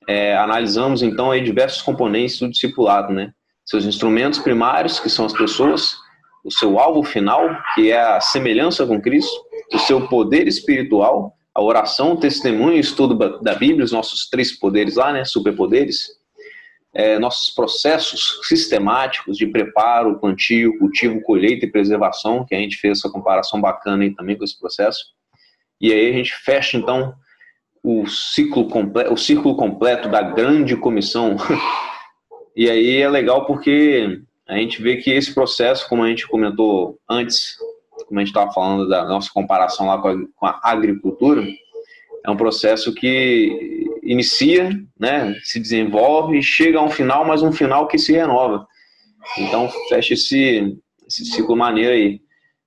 É, 0.07 0.35
analisamos 0.35 1.01
então 1.01 1.31
aí 1.31 1.41
diversos 1.41 1.81
componentes 1.81 2.39
do 2.39 2.49
discipulado, 2.49 3.13
né? 3.13 3.31
Seus 3.63 3.85
instrumentos 3.85 4.39
primários, 4.39 4.99
que 4.99 5.09
são 5.09 5.25
as 5.25 5.31
pessoas, 5.31 5.95
o 6.43 6.51
seu 6.51 6.79
alvo 6.79 7.03
final, 7.03 7.57
que 7.75 7.91
é 7.91 7.99
a 7.99 8.19
semelhança 8.19 8.85
com 8.85 9.01
Cristo, 9.01 9.39
o 9.73 9.79
seu 9.79 10.07
poder 10.07 10.47
espiritual, 10.47 11.33
a 11.53 11.61
oração, 11.61 12.13
o 12.13 12.17
testemunho, 12.17 12.75
o 12.75 12.79
estudo 12.79 13.41
da 13.41 13.55
Bíblia, 13.55 13.85
os 13.85 13.91
nossos 13.91 14.29
três 14.29 14.57
poderes 14.57 14.95
lá, 14.95 15.11
né? 15.11 15.25
Superpoderes. 15.25 16.19
É, 16.93 17.17
nossos 17.19 17.49
processos 17.49 18.41
sistemáticos 18.43 19.37
de 19.37 19.47
preparo, 19.47 20.19
plantio, 20.19 20.77
cultivo, 20.77 21.21
colheita 21.21 21.65
e 21.65 21.71
preservação, 21.71 22.45
que 22.45 22.53
a 22.53 22.57
gente 22.57 22.75
fez 22.77 22.99
essa 22.99 23.09
comparação 23.09 23.61
bacana 23.61 24.03
aí 24.03 24.13
também 24.13 24.37
com 24.37 24.43
esse 24.43 24.59
processo 24.59 25.05
e 25.81 25.91
aí 25.91 26.11
a 26.11 26.13
gente 26.13 26.31
fecha 26.35 26.77
então 26.77 27.15
o 27.83 28.05
ciclo 28.05 28.67
completo, 28.67 29.11
o 29.11 29.17
círculo 29.17 29.55
completo 29.55 30.07
da 30.07 30.21
grande 30.21 30.77
comissão. 30.77 31.35
e 32.55 32.69
aí 32.69 32.97
é 32.97 33.09
legal 33.09 33.47
porque 33.47 34.21
a 34.51 34.57
gente 34.57 34.81
vê 34.81 34.97
que 34.97 35.09
esse 35.09 35.33
processo, 35.33 35.87
como 35.87 36.03
a 36.03 36.09
gente 36.09 36.27
comentou 36.27 36.99
antes, 37.09 37.55
como 38.05 38.19
a 38.19 38.21
gente 38.21 38.31
estava 38.31 38.51
falando 38.51 38.89
da 38.89 39.05
nossa 39.05 39.29
comparação 39.33 39.87
lá 39.87 39.97
com 39.97 40.09
a, 40.09 40.15
com 40.35 40.45
a 40.45 40.59
agricultura, 40.61 41.47
é 42.25 42.29
um 42.29 42.35
processo 42.35 42.93
que 42.93 43.87
inicia, 44.03 44.69
né, 44.99 45.33
se 45.41 45.57
desenvolve 45.57 46.37
e 46.37 46.43
chega 46.43 46.79
a 46.79 46.83
um 46.83 46.89
final, 46.89 47.23
mas 47.23 47.41
um 47.41 47.51
final 47.53 47.87
que 47.87 47.97
se 47.97 48.11
renova. 48.11 48.67
Então 49.37 49.69
fecha 49.87 50.15
esse, 50.15 50.77
esse 51.07 51.25
ciclo 51.25 51.55
maneiro 51.55 51.93
aí. 51.93 52.19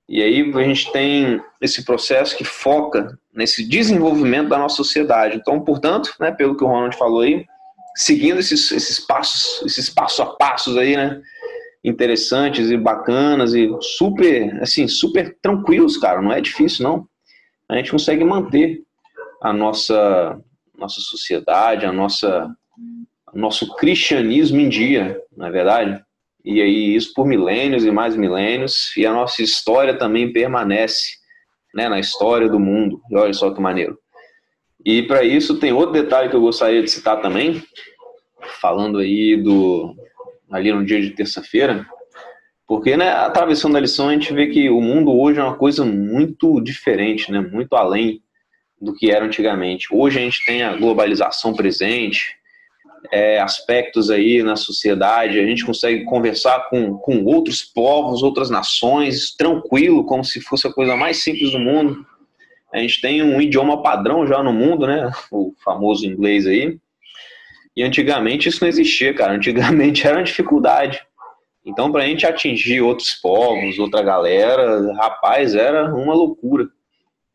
E 0.08 0.22
aí 0.22 0.52
a 0.54 0.62
gente 0.62 0.90
tem 0.90 1.38
esse 1.60 1.84
processo 1.84 2.34
que 2.34 2.44
foca 2.44 3.18
nesse 3.30 3.68
desenvolvimento 3.68 4.48
da 4.48 4.58
nossa 4.58 4.76
sociedade. 4.76 5.36
Então, 5.36 5.60
portanto, 5.60 6.14
né, 6.18 6.30
pelo 6.32 6.56
que 6.56 6.64
o 6.64 6.66
Ronald 6.66 6.96
falou 6.96 7.20
aí, 7.20 7.44
seguindo 7.94 8.40
esses, 8.40 8.70
esses 8.72 8.98
passos, 9.00 9.62
esses 9.66 9.90
passo 9.90 10.22
a 10.22 10.26
passos 10.36 10.78
aí, 10.78 10.96
né, 10.96 11.20
interessantes 11.84 12.70
e 12.70 12.76
bacanas 12.76 13.52
e 13.52 13.70
super, 13.80 14.62
assim, 14.62 14.88
super 14.88 15.36
tranquilos, 15.42 15.98
cara. 15.98 16.22
Não 16.22 16.32
é 16.32 16.40
difícil, 16.40 16.82
não. 16.84 17.06
A 17.68 17.76
gente 17.76 17.90
consegue 17.90 18.24
manter 18.24 18.82
a 19.42 19.52
nossa 19.52 20.40
nossa 20.76 21.00
sociedade, 21.00 21.86
a 21.86 21.92
nossa 21.92 22.50
nosso 23.32 23.74
cristianismo 23.76 24.60
em 24.60 24.68
dia, 24.68 25.20
não 25.36 25.46
é 25.46 25.50
verdade? 25.50 26.02
E 26.44 26.60
aí 26.60 26.94
isso 26.94 27.12
por 27.14 27.26
milênios 27.26 27.84
e 27.84 27.90
mais 27.90 28.16
milênios, 28.16 28.96
e 28.96 29.04
a 29.04 29.12
nossa 29.12 29.42
história 29.42 29.96
também 29.96 30.32
permanece, 30.32 31.16
né, 31.74 31.88
na 31.88 31.98
história 31.98 32.48
do 32.48 32.60
mundo. 32.60 33.00
E 33.10 33.16
olha 33.16 33.32
só 33.32 33.50
que 33.52 33.60
maneiro. 33.60 33.98
E 34.84 35.02
para 35.02 35.24
isso 35.24 35.58
tem 35.58 35.72
outro 35.72 35.92
detalhe 35.92 36.28
que 36.28 36.36
eu 36.36 36.40
gostaria 36.40 36.82
de 36.82 36.90
citar 36.90 37.20
também, 37.20 37.62
falando 38.60 38.98
aí 38.98 39.36
do 39.36 39.96
ali 40.54 40.72
no 40.72 40.84
dia 40.84 41.00
de 41.00 41.10
terça-feira, 41.10 41.84
porque 42.64 42.96
né, 42.96 43.10
atravessando 43.10 43.76
a 43.76 43.80
lição 43.80 44.08
a 44.08 44.12
gente 44.12 44.32
vê 44.32 44.46
que 44.46 44.70
o 44.70 44.80
mundo 44.80 45.12
hoje 45.12 45.40
é 45.40 45.42
uma 45.42 45.56
coisa 45.56 45.84
muito 45.84 46.60
diferente, 46.60 47.30
né, 47.32 47.40
muito 47.40 47.74
além 47.74 48.22
do 48.80 48.94
que 48.94 49.10
era 49.10 49.24
antigamente. 49.24 49.88
Hoje 49.90 50.20
a 50.20 50.22
gente 50.22 50.46
tem 50.46 50.62
a 50.62 50.76
globalização 50.76 51.54
presente, 51.54 52.36
é, 53.10 53.40
aspectos 53.40 54.10
aí 54.10 54.44
na 54.44 54.54
sociedade, 54.54 55.40
a 55.40 55.44
gente 55.44 55.66
consegue 55.66 56.04
conversar 56.04 56.68
com, 56.70 56.96
com 56.98 57.24
outros 57.24 57.62
povos, 57.62 58.22
outras 58.22 58.48
nações, 58.48 59.34
tranquilo, 59.34 60.04
como 60.04 60.24
se 60.24 60.40
fosse 60.40 60.68
a 60.68 60.72
coisa 60.72 60.94
mais 60.94 61.22
simples 61.22 61.50
do 61.50 61.58
mundo. 61.58 62.06
A 62.72 62.78
gente 62.78 63.00
tem 63.00 63.22
um 63.22 63.40
idioma 63.40 63.82
padrão 63.82 64.24
já 64.24 64.40
no 64.42 64.52
mundo, 64.52 64.86
né? 64.86 65.10
O 65.30 65.52
famoso 65.64 66.06
inglês 66.06 66.46
aí. 66.46 66.78
E 67.76 67.82
antigamente 67.82 68.48
isso 68.48 68.60
não 68.60 68.68
existia, 68.68 69.12
cara. 69.14 69.32
Antigamente 69.32 70.04
era 70.06 70.18
uma 70.18 70.24
dificuldade. 70.24 71.04
Então, 71.64 71.90
para 71.90 72.02
a 72.02 72.06
gente 72.06 72.26
atingir 72.26 72.82
outros 72.82 73.14
povos, 73.14 73.78
outra 73.78 74.02
galera, 74.02 74.92
rapaz, 74.94 75.54
era 75.54 75.94
uma 75.94 76.14
loucura. 76.14 76.68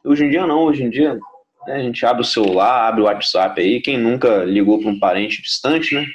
Hoje 0.03 0.25
em 0.25 0.29
dia 0.29 0.45
não, 0.45 0.63
hoje 0.63 0.83
em 0.83 0.89
dia 0.89 1.19
né, 1.65 1.75
a 1.75 1.79
gente 1.79 2.05
abre 2.05 2.21
o 2.21 2.25
celular, 2.25 2.87
abre 2.87 3.01
o 3.01 3.05
WhatsApp 3.05 3.59
aí, 3.59 3.81
quem 3.81 3.97
nunca 3.97 4.43
ligou 4.43 4.79
para 4.79 4.89
um 4.89 4.99
parente 4.99 5.41
distante, 5.41 5.95
né? 5.95 6.05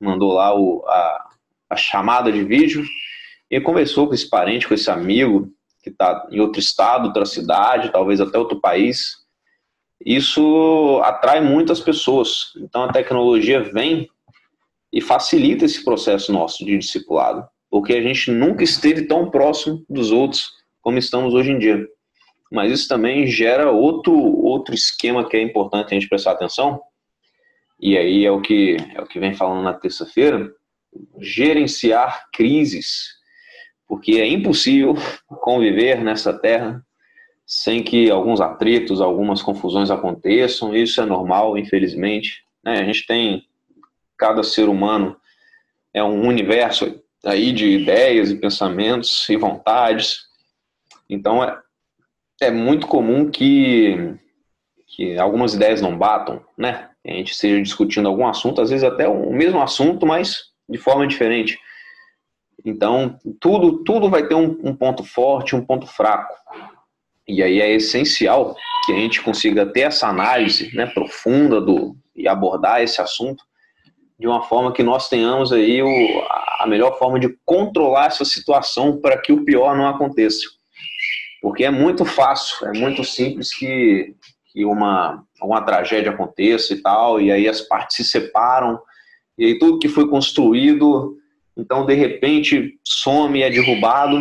Mandou 0.00 0.32
lá 0.32 0.58
o, 0.58 0.82
a, 0.86 1.28
a 1.70 1.76
chamada 1.76 2.32
de 2.32 2.42
vídeo 2.42 2.84
e 3.50 3.60
conversou 3.60 4.08
com 4.08 4.14
esse 4.14 4.28
parente, 4.28 4.66
com 4.66 4.74
esse 4.74 4.90
amigo 4.90 5.52
que 5.82 5.90
está 5.90 6.26
em 6.30 6.40
outro 6.40 6.60
estado, 6.60 7.06
outra 7.06 7.26
cidade, 7.26 7.92
talvez 7.92 8.20
até 8.20 8.38
outro 8.38 8.58
país. 8.58 9.18
Isso 10.04 11.00
atrai 11.04 11.40
muitas 11.40 11.80
pessoas. 11.80 12.52
Então 12.56 12.84
a 12.84 12.92
tecnologia 12.92 13.60
vem 13.60 14.08
e 14.92 15.00
facilita 15.00 15.64
esse 15.64 15.84
processo 15.84 16.32
nosso 16.32 16.64
de 16.64 16.76
discipulado, 16.78 17.46
porque 17.70 17.92
a 17.92 18.02
gente 18.02 18.30
nunca 18.30 18.64
esteve 18.64 19.02
tão 19.06 19.30
próximo 19.30 19.84
dos 19.88 20.10
outros 20.10 20.50
como 20.80 20.98
estamos 20.98 21.34
hoje 21.34 21.50
em 21.52 21.58
dia 21.58 21.86
mas 22.50 22.72
isso 22.72 22.88
também 22.88 23.26
gera 23.26 23.70
outro, 23.70 24.12
outro 24.12 24.74
esquema 24.74 25.28
que 25.28 25.36
é 25.36 25.42
importante 25.42 25.90
a 25.90 25.94
gente 25.94 26.08
prestar 26.08 26.32
atenção, 26.32 26.80
e 27.78 27.96
aí 27.96 28.26
é 28.26 28.30
o 28.30 28.40
que, 28.40 28.76
é 28.94 29.00
o 29.00 29.06
que 29.06 29.20
vem 29.20 29.32
falando 29.32 29.62
na 29.62 29.72
terça-feira, 29.72 30.52
gerenciar 31.20 32.26
crises, 32.32 33.08
porque 33.86 34.12
é 34.14 34.26
impossível 34.26 34.94
conviver 35.40 36.02
nessa 36.02 36.36
terra 36.36 36.84
sem 37.52 37.82
que 37.82 38.08
alguns 38.08 38.40
atritos, 38.40 39.00
algumas 39.00 39.42
confusões 39.42 39.90
aconteçam, 39.90 40.72
isso 40.72 41.00
é 41.00 41.04
normal, 41.04 41.58
infelizmente. 41.58 42.44
Né? 42.62 42.78
A 42.78 42.84
gente 42.84 43.04
tem, 43.04 43.44
cada 44.16 44.44
ser 44.44 44.68
humano 44.68 45.16
é 45.92 46.00
um 46.00 46.28
universo 46.28 47.02
aí 47.24 47.50
de 47.50 47.66
ideias 47.66 48.30
e 48.30 48.36
pensamentos 48.36 49.28
e 49.28 49.36
vontades, 49.36 50.20
então 51.08 51.42
é, 51.42 51.58
é 52.40 52.52
muito 52.52 52.86
comum 52.86 53.28
que, 53.28 54.14
que 54.86 55.18
algumas 55.18 55.52
ideias 55.52 55.82
não 55.82 55.98
batam, 55.98 56.40
né? 56.56 56.88
A 57.04 57.10
gente 57.10 57.32
esteja 57.32 57.60
discutindo 57.60 58.08
algum 58.08 58.28
assunto, 58.28 58.60
às 58.60 58.70
vezes 58.70 58.84
até 58.84 59.08
o 59.08 59.32
mesmo 59.32 59.60
assunto, 59.60 60.06
mas 60.06 60.52
de 60.68 60.78
forma 60.78 61.04
diferente. 61.04 61.58
Então, 62.64 63.18
tudo, 63.40 63.82
tudo 63.82 64.08
vai 64.08 64.28
ter 64.28 64.36
um, 64.36 64.56
um 64.62 64.76
ponto 64.76 65.02
forte, 65.02 65.56
um 65.56 65.64
ponto 65.64 65.88
fraco. 65.88 66.32
E 67.30 67.42
aí 67.42 67.60
é 67.60 67.72
essencial 67.72 68.56
que 68.84 68.92
a 68.92 68.96
gente 68.96 69.22
consiga 69.22 69.64
ter 69.64 69.82
essa 69.82 70.08
análise 70.08 70.74
né, 70.74 70.86
profunda 70.86 71.60
do, 71.60 71.96
e 72.16 72.26
abordar 72.26 72.82
esse 72.82 73.00
assunto 73.00 73.44
de 74.18 74.26
uma 74.26 74.42
forma 74.42 74.72
que 74.72 74.82
nós 74.82 75.08
tenhamos 75.08 75.52
aí 75.52 75.80
o, 75.82 75.88
a 76.58 76.66
melhor 76.66 76.98
forma 76.98 77.18
de 77.18 77.34
controlar 77.44 78.06
essa 78.06 78.24
situação 78.24 79.00
para 79.00 79.16
que 79.16 79.32
o 79.32 79.44
pior 79.44 79.76
não 79.76 79.88
aconteça. 79.88 80.40
Porque 81.40 81.64
é 81.64 81.70
muito 81.70 82.04
fácil, 82.04 82.66
é 82.66 82.78
muito 82.78 83.02
simples 83.02 83.54
que, 83.56 84.14
que 84.52 84.64
uma, 84.64 85.24
uma 85.40 85.62
tragédia 85.62 86.10
aconteça 86.10 86.74
e 86.74 86.82
tal, 86.82 87.18
e 87.18 87.32
aí 87.32 87.48
as 87.48 87.62
partes 87.62 87.96
se 87.96 88.04
separam, 88.04 88.78
e 89.38 89.46
aí 89.46 89.58
tudo 89.58 89.78
que 89.78 89.88
foi 89.88 90.06
construído, 90.06 91.16
então 91.56 91.86
de 91.86 91.94
repente 91.94 92.78
some, 92.84 93.40
é 93.40 93.48
derrubado. 93.48 94.20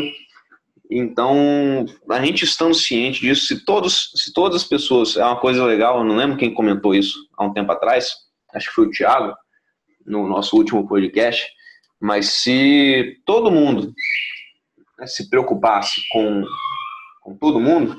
Então, 0.90 1.86
a 2.10 2.26
gente 2.26 2.44
estando 2.44 2.74
ciente 2.74 3.22
disso, 3.22 3.46
se, 3.46 3.64
todos, 3.64 4.12
se 4.16 4.34
todas 4.34 4.64
as 4.64 4.68
pessoas, 4.68 5.16
é 5.16 5.24
uma 5.24 5.40
coisa 5.40 5.64
legal, 5.64 6.00
eu 6.00 6.04
não 6.04 6.16
lembro 6.16 6.38
quem 6.38 6.54
comentou 6.54 6.96
isso 6.96 7.28
há 7.38 7.46
um 7.46 7.54
tempo 7.54 7.72
atrás, 7.72 8.12
acho 8.54 8.70
que 8.70 8.76
foi 8.76 8.88
o 8.88 8.92
Thiago, 8.92 9.36
no 10.06 10.28
nosso 10.28 10.58
último 10.58 10.88
podcast, 10.88 11.48
mas 12.02 12.30
se 12.30 13.22
todo 13.24 13.52
mundo 13.52 13.94
né, 14.98 15.06
se 15.06 15.30
preocupasse 15.30 16.02
com 16.12 16.44
com 17.30 17.36
todo 17.36 17.60
mundo, 17.60 17.96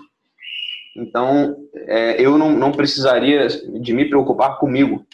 então 0.97 1.57
é, 1.87 2.21
eu 2.21 2.37
não, 2.37 2.51
não 2.51 2.73
precisaria 2.73 3.47
de 3.47 3.93
me 3.93 4.09
preocupar 4.09 4.59
comigo, 4.59 5.07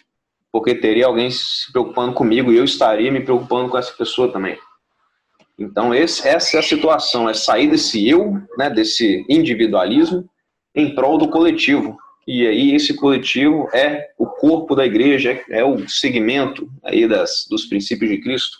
porque 0.50 0.74
teria 0.74 1.06
alguém 1.06 1.30
se 1.30 1.70
preocupando 1.70 2.14
comigo 2.14 2.50
e 2.50 2.56
eu 2.56 2.64
estaria 2.64 3.12
me 3.12 3.20
preocupando 3.20 3.68
com 3.68 3.76
essa 3.76 3.92
pessoa 3.92 4.32
também. 4.32 4.58
Então 5.58 5.94
esse, 5.94 6.26
essa 6.26 6.56
é 6.56 6.60
a 6.60 6.62
situação, 6.62 7.28
é 7.28 7.34
sair 7.34 7.70
desse 7.70 8.06
eu, 8.08 8.34
né, 8.58 8.68
desse 8.68 9.24
individualismo, 9.28 10.28
em 10.74 10.94
prol 10.94 11.16
do 11.16 11.28
coletivo. 11.28 11.96
E 12.26 12.46
aí 12.46 12.74
esse 12.74 12.94
coletivo 12.94 13.68
é 13.72 14.10
o 14.18 14.26
corpo 14.26 14.74
da 14.74 14.84
igreja, 14.84 15.32
é, 15.32 15.60
é 15.60 15.64
o 15.64 15.88
segmento 15.88 16.68
aí 16.84 17.08
das, 17.08 17.46
dos 17.48 17.64
princípios 17.66 18.10
de 18.10 18.20
Cristo, 18.20 18.58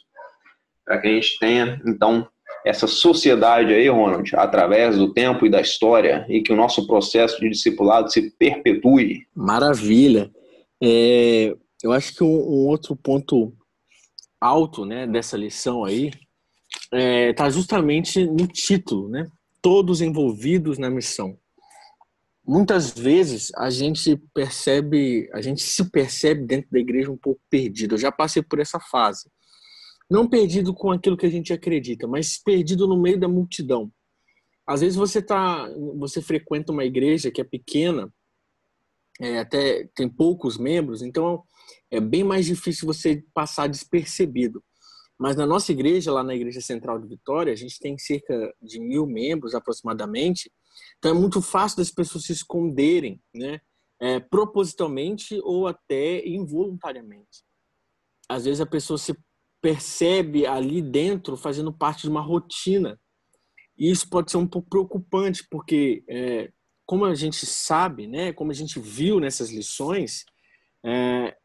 para 0.85 0.99
que 0.99 1.09
a 1.09 1.11
gente 1.11 1.39
tenha 1.39 1.81
então 1.85 2.27
essa 2.65 2.87
sociedade 2.87 3.73
aí, 3.73 3.89
Ronald, 3.89 4.35
através 4.35 4.97
do 4.97 5.13
tempo 5.13 5.47
e 5.47 5.51
da 5.51 5.61
história, 5.61 6.27
e 6.29 6.43
que 6.43 6.53
o 6.53 6.57
nosso 6.57 6.87
processo 6.87 7.39
de 7.41 7.49
discipulado 7.49 8.11
se 8.11 8.31
perpetue. 8.33 9.25
Maravilha. 9.35 10.31
É, 10.83 11.55
eu 11.83 11.93
acho 11.93 12.15
que 12.15 12.25
um, 12.25 12.27
um, 12.27 12.67
outro 12.67 12.97
ponto 12.97 13.53
alto 14.41 14.85
né, 14.85 15.07
dessa 15.07 15.37
lição 15.37 15.85
aí 15.85 16.11
está 16.87 16.99
é, 16.99 17.33
tá 17.33 17.51
justamente 17.51 18.25
no 18.27 18.47
título, 18.47 19.09
né? 19.09 19.27
Todos 19.61 20.01
envolvidos 20.01 20.79
na 20.79 20.91
missão. 20.91 21.39
Muitas 22.45 22.91
vezes 22.91 23.51
a 23.57 23.71
gente 23.71 24.17
percebe, 24.33 25.29
a 25.33 25.41
gente 25.41 25.63
se 25.63 25.91
percebe 25.91 26.47
dentro 26.47 26.71
da 26.71 26.79
igreja 26.79 27.11
um 27.11 27.17
pouco 27.17 27.41
perdido. 27.51 27.95
Eu 27.95 27.99
já 27.99 28.13
passei 28.13 28.43
por 28.43 28.61
essa 28.61 28.79
fase 28.79 29.29
não 30.09 30.29
perdido 30.29 30.73
com 30.73 30.91
aquilo 30.91 31.17
que 31.17 31.27
a 31.27 31.31
gente 31.31 31.53
acredita, 31.53 32.07
mas 32.07 32.39
perdido 32.39 32.87
no 32.87 33.01
meio 33.01 33.19
da 33.19 33.29
multidão. 33.29 33.93
Às 34.67 34.81
vezes 34.81 34.97
você 34.97 35.21
tá, 35.21 35.69
você 35.97 36.23
frequenta 36.23 36.73
uma 36.73 36.85
igreja 36.85 37.31
que 37.31 37.41
é 37.41 37.45
pequena, 37.45 38.13
é, 39.21 39.39
até 39.39 39.89
tem 39.95 40.09
poucos 40.09 40.59
membros, 40.59 41.03
então 41.03 41.43
é 41.91 42.01
bem 42.01 42.23
mais 42.23 42.47
difícil 42.47 42.87
você 42.87 43.25
passar 43.35 43.69
despercebido. 43.69 44.63
Mas 45.19 45.35
na 45.35 45.47
nossa 45.47 45.73
igreja, 45.73 46.13
lá 46.13 46.23
na 46.23 46.35
Igreja 46.35 46.61
Central 46.61 46.99
de 46.99 47.09
Vitória, 47.09 47.53
a 47.53 47.57
gente 47.57 47.79
tem 47.79 47.97
cerca 47.97 48.55
de 48.61 48.79
mil 48.79 49.07
membros 49.07 49.55
aproximadamente, 49.55 50.51
então 50.99 51.11
é 51.11 51.15
muito 51.15 51.41
fácil 51.41 51.79
das 51.79 51.91
pessoas 51.91 52.25
se 52.25 52.33
esconderem, 52.33 53.21
né? 53.35 53.61
É, 53.99 54.21
propositalmente 54.21 55.41
ou 55.43 55.67
até 55.67 56.27
involuntariamente. 56.27 57.43
Às 58.29 58.45
vezes 58.45 58.61
a 58.61 58.67
pessoa 58.67 58.99
se 58.99 59.17
percebe 59.63 60.47
ali 60.47 60.83
dentro 60.83 61.35
fazendo 61.35 61.73
parte 61.73 62.03
de 62.03 62.11
uma 62.11 62.21
rotina. 62.21 63.01
E 63.79 63.91
isso 63.91 64.09
pode 64.09 64.31
ser 64.31 64.37
um 64.37 64.47
pouco 64.47 64.69
preocupante, 64.69 65.47
porque, 65.51 66.05
é, 66.09 66.53
como 66.85 67.07
a 67.07 67.15
gente 67.15 67.47
sabe, 67.47 68.07
né, 68.07 68.33
como 68.35 68.51
a 68.51 68.55
gente 68.55 68.79
viu 68.79 69.19
nessas 69.19 69.51
lições, 69.51 70.25
é, 70.85 71.37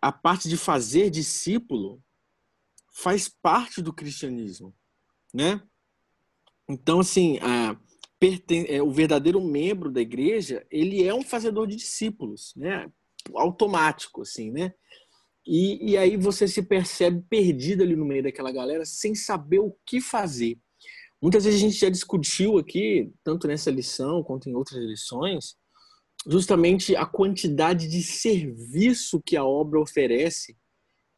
a 0.00 0.10
parte 0.10 0.48
de 0.48 0.56
fazer 0.56 1.10
discípulo 1.10 2.02
faz 2.92 3.28
parte 3.28 3.80
do 3.80 3.92
cristianismo, 3.92 4.74
né? 5.32 5.60
Então, 6.68 7.00
assim, 7.00 7.38
a, 7.40 7.76
é, 8.68 8.82
o 8.82 8.90
verdadeiro 8.90 9.40
membro 9.40 9.90
da 9.90 10.00
igreja, 10.00 10.64
ele 10.70 11.02
é 11.02 11.14
um 11.14 11.22
fazedor 11.22 11.66
de 11.66 11.76
discípulos, 11.76 12.52
né? 12.56 12.90
Automático, 13.34 14.22
assim, 14.22 14.50
né? 14.50 14.72
E, 15.46 15.92
e 15.92 15.96
aí 15.96 16.16
você 16.16 16.46
se 16.46 16.62
percebe 16.62 17.24
perdido 17.28 17.82
ali 17.82 17.96
no 17.96 18.04
meio 18.04 18.22
daquela 18.22 18.52
galera 18.52 18.84
sem 18.84 19.14
saber 19.14 19.58
o 19.58 19.76
que 19.84 20.00
fazer. 20.00 20.58
Muitas 21.20 21.44
vezes 21.44 21.60
a 21.60 21.62
gente 21.62 21.78
já 21.78 21.88
discutiu 21.88 22.58
aqui, 22.58 23.12
tanto 23.24 23.46
nessa 23.46 23.70
lição 23.70 24.22
quanto 24.22 24.48
em 24.48 24.54
outras 24.54 24.82
lições, 24.84 25.56
justamente 26.26 26.94
a 26.94 27.04
quantidade 27.04 27.88
de 27.88 28.02
serviço 28.02 29.20
que 29.24 29.36
a 29.36 29.44
obra 29.44 29.80
oferece 29.80 30.56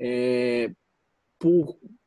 é, 0.01 0.71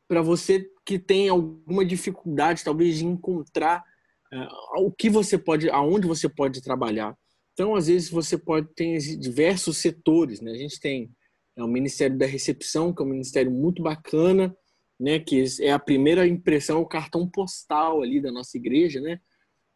para 0.06 0.22
você 0.22 0.66
que 0.84 0.98
tem 0.98 1.28
alguma 1.28 1.84
dificuldade, 1.84 2.64
talvez, 2.64 2.96
de 2.96 3.04
encontrar 3.04 3.84
é, 4.32 4.48
o 4.78 4.90
que 4.90 5.10
você 5.10 5.36
pode, 5.36 5.68
aonde 5.70 6.06
você 6.06 6.28
pode 6.28 6.62
trabalhar. 6.62 7.16
Então, 7.52 7.74
às 7.74 7.88
vezes, 7.88 8.08
você 8.08 8.38
pode 8.38 8.68
ter 8.74 8.98
diversos 9.18 9.78
setores. 9.78 10.40
Né? 10.40 10.52
A 10.52 10.56
gente 10.56 10.80
tem 10.80 11.10
é, 11.56 11.62
o 11.62 11.68
Ministério 11.68 12.16
da 12.16 12.26
Recepção, 12.26 12.94
que 12.94 13.02
é 13.02 13.04
um 13.04 13.08
ministério 13.08 13.50
muito 13.50 13.82
bacana, 13.82 14.56
né? 14.98 15.18
que 15.18 15.44
é 15.60 15.72
a 15.72 15.78
primeira 15.78 16.26
impressão, 16.26 16.80
o 16.80 16.86
cartão 16.86 17.28
postal 17.28 18.02
ali 18.02 18.20
da 18.20 18.32
nossa 18.32 18.56
igreja. 18.56 19.00
Né? 19.00 19.20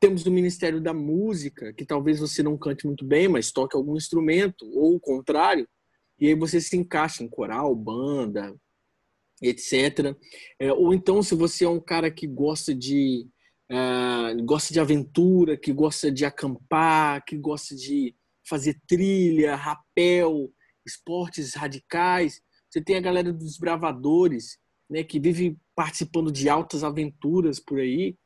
Temos 0.00 0.24
o 0.24 0.30
Ministério 0.30 0.80
da 0.80 0.94
Música, 0.94 1.72
que 1.72 1.84
talvez 1.84 2.18
você 2.18 2.42
não 2.42 2.56
cante 2.56 2.86
muito 2.86 3.04
bem, 3.04 3.28
mas 3.28 3.52
toque 3.52 3.76
algum 3.76 3.96
instrumento, 3.96 4.64
ou 4.74 4.96
o 4.96 5.00
contrário, 5.00 5.68
e 6.18 6.28
aí 6.28 6.34
você 6.34 6.60
se 6.60 6.76
encaixa 6.76 7.22
em 7.22 7.28
coral, 7.28 7.74
banda, 7.74 8.54
etc. 9.42 10.16
É, 10.58 10.72
ou 10.72 10.94
então, 10.94 11.22
se 11.22 11.34
você 11.34 11.64
é 11.64 11.68
um 11.68 11.80
cara 11.80 12.10
que 12.10 12.26
gosta 12.26 12.74
de 12.74 13.26
uh, 13.72 14.44
gosta 14.44 14.72
de 14.72 14.80
aventura, 14.80 15.56
que 15.56 15.72
gosta 15.72 16.10
de 16.10 16.24
acampar, 16.24 17.24
que 17.24 17.36
gosta 17.36 17.74
de 17.74 18.14
fazer 18.48 18.80
trilha, 18.86 19.56
rapel, 19.56 20.52
esportes 20.86 21.54
radicais. 21.54 22.40
Você 22.68 22.82
tem 22.82 22.96
a 22.96 23.00
galera 23.00 23.32
dos 23.32 23.58
bravadores, 23.58 24.58
né, 24.90 25.02
que 25.02 25.18
vive 25.18 25.56
participando 25.74 26.30
de 26.30 26.48
altas 26.48 26.84
aventuras 26.84 27.60
por 27.60 27.78
aí, 27.78 28.16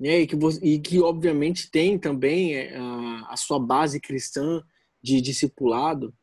né, 0.00 0.20
e 0.20 0.26
que, 0.26 0.36
e 0.62 0.78
que 0.80 1.00
obviamente 1.00 1.70
tem 1.70 1.98
também 1.98 2.54
é, 2.54 2.76
a, 2.76 3.32
a 3.32 3.36
sua 3.36 3.58
base 3.58 4.00
cristã 4.00 4.62
de 5.02 5.20
discipulado. 5.20 6.14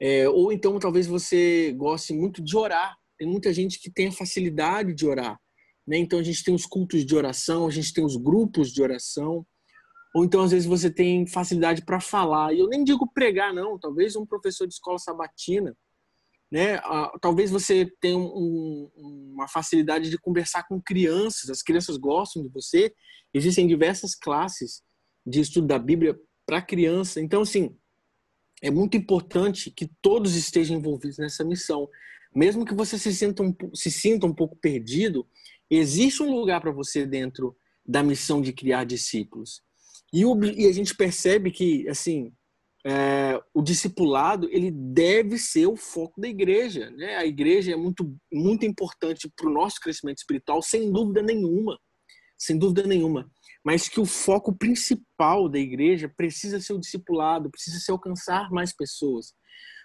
É, 0.00 0.28
ou 0.28 0.52
então 0.52 0.78
talvez 0.78 1.06
você 1.06 1.72
goste 1.72 2.12
muito 2.12 2.42
de 2.42 2.56
orar. 2.56 2.96
Tem 3.18 3.28
muita 3.28 3.52
gente 3.52 3.80
que 3.80 3.90
tem 3.90 4.08
a 4.08 4.12
facilidade 4.12 4.94
de 4.94 5.06
orar. 5.06 5.38
Né? 5.86 5.98
Então 5.98 6.18
a 6.18 6.22
gente 6.22 6.44
tem 6.44 6.54
os 6.54 6.66
cultos 6.66 7.04
de 7.04 7.16
oração, 7.16 7.66
a 7.66 7.70
gente 7.70 7.92
tem 7.92 8.04
os 8.04 8.16
grupos 8.16 8.72
de 8.72 8.82
oração, 8.82 9.46
ou 10.14 10.24
então 10.24 10.42
às 10.42 10.50
vezes 10.50 10.66
você 10.66 10.90
tem 10.90 11.26
facilidade 11.26 11.84
para 11.84 12.00
falar. 12.00 12.52
E 12.52 12.60
eu 12.60 12.68
nem 12.68 12.84
digo 12.84 13.10
pregar, 13.12 13.52
não. 13.54 13.78
Talvez 13.78 14.14
um 14.16 14.26
professor 14.26 14.66
de 14.66 14.74
escola 14.74 14.98
sabatina, 14.98 15.76
né? 16.50 16.80
talvez 17.20 17.50
você 17.50 17.90
tenha 18.00 18.16
um, 18.16 18.90
uma 18.96 19.48
facilidade 19.48 20.10
de 20.10 20.18
conversar 20.18 20.66
com 20.66 20.80
crianças. 20.80 21.50
As 21.50 21.62
crianças 21.62 21.96
gostam 21.96 22.42
de 22.42 22.48
você. 22.48 22.92
Existem 23.34 23.66
diversas 23.66 24.14
classes 24.14 24.82
de 25.26 25.40
estudo 25.40 25.66
da 25.66 25.78
Bíblia 25.78 26.18
para 26.46 26.62
criança. 26.62 27.20
Então, 27.20 27.42
assim, 27.42 27.76
é 28.62 28.70
muito 28.70 28.96
importante 28.96 29.70
que 29.70 29.90
todos 30.00 30.34
estejam 30.34 30.78
envolvidos 30.78 31.18
nessa 31.18 31.44
missão. 31.44 31.88
Mesmo 32.38 32.64
que 32.64 32.74
você 32.74 32.98
se 32.98 33.12
sinta 33.14 33.42
um, 33.42 33.54
se 33.74 33.90
sinta 33.90 34.26
um 34.26 34.34
pouco 34.34 34.56
perdido, 34.56 35.26
Existe 35.70 36.22
um 36.22 36.34
lugar 36.34 36.60
para 36.60 36.70
você 36.70 37.04
dentro 37.04 37.56
da 37.84 38.02
missão 38.02 38.40
de 38.40 38.52
criar 38.52 38.84
discípulos. 38.84 39.62
E, 40.12 40.24
o, 40.24 40.42
e 40.44 40.66
a 40.66 40.72
gente 40.72 40.94
percebe 40.94 41.50
que, 41.50 41.86
assim, 41.88 42.32
é, 42.86 43.38
o 43.52 43.62
discipulado 43.62 44.48
ele 44.50 44.70
deve 44.70 45.36
ser 45.36 45.66
o 45.66 45.76
foco 45.76 46.18
da 46.20 46.28
igreja. 46.28 46.90
Né? 46.90 47.16
A 47.16 47.26
igreja 47.26 47.72
é 47.72 47.76
muito, 47.76 48.16
muito 48.32 48.64
importante 48.64 49.30
para 49.36 49.46
o 49.46 49.52
nosso 49.52 49.78
crescimento 49.80 50.18
espiritual, 50.18 50.62
sem 50.62 50.90
dúvida 50.90 51.22
nenhuma. 51.22 51.78
Sem 52.38 52.56
dúvida 52.56 52.86
nenhuma. 52.86 53.30
Mas 53.62 53.88
que 53.88 54.00
o 54.00 54.06
foco 54.06 54.56
principal 54.56 55.48
da 55.48 55.58
igreja 55.58 56.10
precisa 56.16 56.60
ser 56.60 56.72
o 56.72 56.78
discipulado, 56.78 57.50
precisa 57.50 57.78
ser 57.78 57.90
alcançar 57.90 58.50
mais 58.50 58.74
pessoas. 58.74 59.34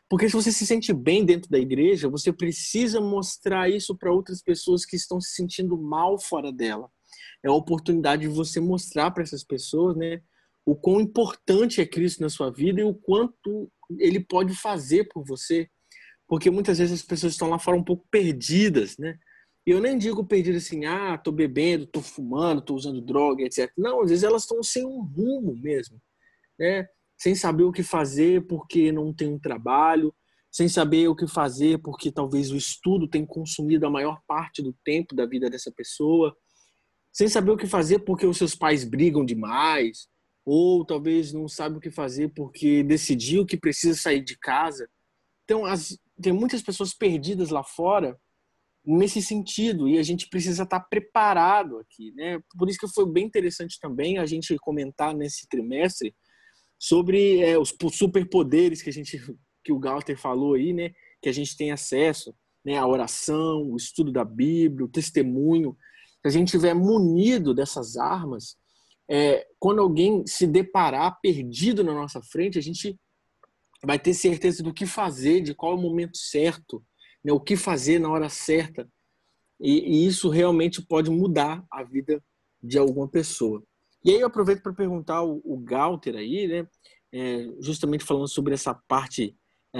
Porque 0.10 0.28
se 0.28 0.36
você 0.36 0.52
se 0.52 0.66
sente 0.66 0.94
bem 0.94 1.26
dentro 1.26 1.50
da 1.50 1.58
igreja, 1.58 2.10
você 2.10 2.32
precisa 2.32 3.02
mostrar 3.02 3.70
isso 3.70 3.96
para 3.98 4.14
outras 4.14 4.42
pessoas 4.42 4.86
que 4.86 4.96
estão 4.96 5.20
se 5.20 5.34
sentindo 5.34 5.78
mal 5.78 6.20
fora 6.20 6.52
dela. 6.52 6.90
É 7.44 7.48
a 7.48 7.54
oportunidade 7.54 8.24
de 8.24 8.28
você 8.28 8.60
mostrar 8.60 9.12
para 9.12 9.24
essas 9.24 9.44
pessoas, 9.44 9.96
né, 9.96 10.22
o 10.66 10.76
quão 10.76 11.02
importante 11.02 11.82
é 11.82 11.86
Cristo 11.86 12.22
na 12.22 12.30
sua 12.30 12.52
vida 12.52 12.82
e 12.82 12.84
o 12.84 12.94
quanto 12.94 13.70
ele 13.98 14.20
pode 14.20 14.54
fazer 14.56 15.10
por 15.10 15.24
você. 15.26 15.70
Porque 16.28 16.50
muitas 16.50 16.78
vezes 16.78 17.02
as 17.02 17.06
pessoas 17.06 17.34
estão 17.34 17.50
lá 17.50 17.60
fora 17.60 17.78
um 17.78 17.84
pouco 17.84 18.08
perdidas, 18.10 18.98
né? 18.98 19.18
E 19.66 19.72
eu 19.72 19.80
nem 19.80 19.98
digo 19.98 20.26
perdidas 20.26 20.66
assim, 20.66 20.86
ah, 20.86 21.18
tô 21.18 21.32
bebendo, 21.32 21.86
tô 21.86 22.02
fumando, 22.02 22.62
tô 22.62 22.76
usando 22.76 23.02
droga, 23.02 23.44
etc. 23.44 23.72
Não, 23.78 24.02
às 24.02 24.10
vezes 24.10 24.24
elas 24.24 24.44
estão 24.44 24.62
sem 24.62 24.86
um 24.86 25.02
rumo 25.02 25.56
mesmo, 25.56 26.02
né? 26.60 26.88
Sem 27.18 27.36
saber 27.36 27.64
o 27.64 27.72
que 27.72 27.84
fazer 27.84 28.46
porque 28.48 28.92
não 28.92 29.14
tem 29.14 29.34
um 29.34 29.40
trabalho, 29.40 30.14
sem 30.52 30.68
saber 30.68 31.08
o 31.08 31.16
que 31.16 31.28
fazer 31.28 31.80
porque 31.80 32.12
talvez 32.12 32.52
o 32.52 32.58
estudo 32.58 33.08
tenha 33.08 33.26
consumido 33.26 33.88
a 33.88 33.90
maior 33.90 34.22
parte 34.28 34.62
do 34.62 34.74
tempo 34.84 35.16
da 35.16 35.26
vida 35.26 35.50
dessa 35.50 35.72
pessoa, 35.72 36.36
sem 37.12 37.28
saber 37.28 37.52
o 37.52 37.58
que 37.58 37.68
fazer 37.68 38.00
porque 38.00 38.26
os 38.26 38.38
seus 38.38 38.56
pais 38.56 38.84
brigam 38.84 39.26
demais, 39.26 40.08
ou 40.46 40.86
talvez 40.86 41.32
não 41.32 41.48
sabe 41.48 41.78
o 41.78 41.80
que 41.80 41.90
fazer 41.90 42.30
porque 42.36 42.84
decidiu 42.84 43.46
que 43.46 43.58
precisa 43.58 44.00
sair 44.00 44.22
de 44.22 44.38
casa. 44.38 44.88
Então, 45.44 45.66
as, 45.66 45.98
tem 46.22 46.34
muitas 46.34 46.62
pessoas 46.62 46.94
perdidas 46.94 47.50
lá 47.50 47.64
fora 47.64 48.18
nesse 48.86 49.22
sentido 49.22 49.88
e 49.88 49.98
a 49.98 50.04
gente 50.04 50.28
precisa 50.28 50.64
estar 50.64 50.82
preparado 50.82 51.78
aqui, 51.78 52.12
né? 52.12 52.40
Por 52.58 52.70
isso 52.70 52.80
que 52.80 52.88
foi 52.88 53.10
bem 53.10 53.26
interessante 53.26 53.80
também 53.80 54.18
a 54.18 54.26
gente 54.26 54.56
comentar 54.58 55.16
nesse 55.16 55.48
trimestre 55.48 56.14
sobre 56.80 57.40
é, 57.40 57.58
os 57.58 57.76
superpoderes 57.92 58.82
que 58.82 58.90
a 58.90 58.94
gente 58.94 59.20
que 59.64 59.72
o 59.72 59.80
Galter 59.80 60.20
falou 60.20 60.56
aí, 60.56 60.74
né? 60.74 60.92
Que 61.22 61.30
a 61.30 61.32
gente 61.32 61.56
tem 61.56 61.72
acesso, 61.72 62.36
né? 62.66 62.78
A 62.78 62.86
oração, 62.86 63.64
o 63.72 63.78
estudo 63.78 64.12
da 64.12 64.26
Bíblia, 64.26 64.86
o 64.86 64.90
testemunho. 64.90 65.78
Se 66.22 66.28
a 66.28 66.30
gente 66.30 66.52
tiver 66.52 66.74
munido 66.74 67.54
dessas 67.54 67.96
armas, 67.96 68.58
é, 69.10 69.48
quando 69.60 69.82
alguém 69.82 70.26
se 70.28 70.46
deparar 70.46 71.20
perdido 71.22 71.84
na 71.84 71.94
nossa 71.94 72.22
frente, 72.22 72.58
a 72.58 72.62
gente 72.62 73.00
vai 73.86 74.00
ter 74.00 74.14
certeza 74.14 74.64
do 74.64 74.74
que 74.74 74.86
fazer, 74.86 75.42
de 75.42 75.54
qual 75.54 75.74
é 75.74 75.76
o 75.76 75.82
momento 75.82 76.18
certo, 76.18 76.84
né? 77.24 77.32
O 77.32 77.40
que 77.40 77.56
fazer 77.56 78.00
na 78.00 78.10
hora 78.10 78.30
certa. 78.30 78.88
E, 79.60 79.80
e 79.80 80.08
isso 80.08 80.30
realmente 80.30 80.82
pode 80.82 81.10
mudar 81.10 81.64
a 81.72 81.84
vida 81.84 82.22
de 82.62 82.78
alguma 82.78 83.08
pessoa. 83.08 83.64
E 84.04 84.12
aí 84.12 84.20
eu 84.20 84.28
aproveito 84.28 84.62
para 84.62 84.74
perguntar 84.74 85.24
o, 85.24 85.42
o 85.44 85.58
Galter 85.58 86.16
aí, 86.16 86.48
né? 86.48 86.68
É, 87.12 87.48
justamente 87.60 88.04
falando 88.04 88.28
sobre 88.28 88.54
essa 88.54 88.74
parte 88.74 89.36
é, 89.76 89.80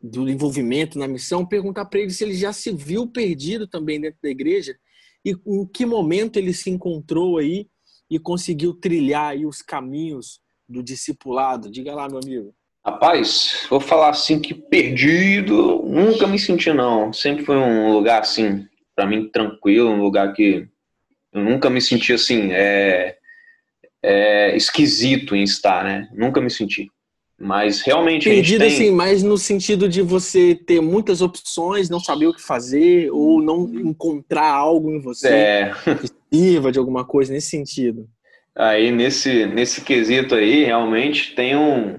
do 0.00 0.28
envolvimento 0.28 0.98
na 0.98 1.06
missão, 1.06 1.46
perguntar 1.46 1.84
para 1.84 2.00
ele 2.00 2.10
se 2.10 2.24
ele 2.24 2.34
já 2.34 2.52
se 2.52 2.72
viu 2.72 3.06
perdido 3.06 3.66
também 3.66 4.00
dentro 4.00 4.18
da 4.22 4.30
igreja 4.30 4.74
e 5.24 5.36
em 5.46 5.66
que 5.66 5.84
momento 5.84 6.38
ele 6.38 6.52
se 6.54 6.70
encontrou 6.70 7.38
aí 7.38 7.68
e 8.10 8.18
conseguiu 8.18 8.74
trilhar 8.74 9.32
aí 9.32 9.46
os 9.46 9.62
caminhos 9.62 10.40
do 10.68 10.82
discipulado. 10.82 11.70
Diga 11.70 11.94
lá, 11.94 12.08
meu 12.08 12.18
amigo. 12.18 12.54
Rapaz, 12.84 13.66
vou 13.68 13.78
falar 13.78 14.08
assim 14.08 14.40
que 14.40 14.54
perdido, 14.54 15.82
nunca 15.86 16.26
me 16.26 16.38
senti 16.38 16.72
não. 16.72 17.12
Sempre 17.12 17.44
foi 17.44 17.56
um 17.56 17.92
lugar 17.92 18.22
assim, 18.22 18.66
para 18.96 19.06
mim 19.06 19.28
tranquilo, 19.28 19.90
um 19.90 20.02
lugar 20.02 20.32
que 20.32 20.66
eu 21.32 21.44
nunca 21.44 21.68
me 21.68 21.80
senti 21.80 22.12
assim, 22.12 22.50
é, 22.52 23.18
é, 24.02 24.56
esquisito 24.56 25.34
em 25.34 25.42
estar, 25.42 25.84
né? 25.84 26.08
Nunca 26.12 26.40
me 26.40 26.50
senti. 26.50 26.88
Mas 27.38 27.80
realmente. 27.80 28.28
Perdido 28.28 28.60
tem... 28.60 28.68
assim, 28.68 28.90
mais 28.90 29.22
no 29.22 29.38
sentido 29.38 29.88
de 29.88 30.02
você 30.02 30.54
ter 30.54 30.80
muitas 30.80 31.22
opções, 31.22 31.88
não 31.88 31.98
saber 31.98 32.26
o 32.26 32.34
que 32.34 32.42
fazer, 32.42 33.10
ou 33.10 33.40
não 33.40 33.64
encontrar 33.64 34.50
algo 34.50 34.90
em 34.90 35.00
você 35.00 35.28
é. 35.28 35.72
que 36.00 36.36
sirva 36.36 36.70
de 36.70 36.78
alguma 36.78 37.04
coisa 37.04 37.32
nesse 37.32 37.48
sentido. 37.48 38.06
Aí, 38.54 38.90
nesse, 38.90 39.46
nesse 39.46 39.80
quesito 39.80 40.34
aí, 40.34 40.64
realmente 40.64 41.34
tem 41.34 41.56
um. 41.56 41.98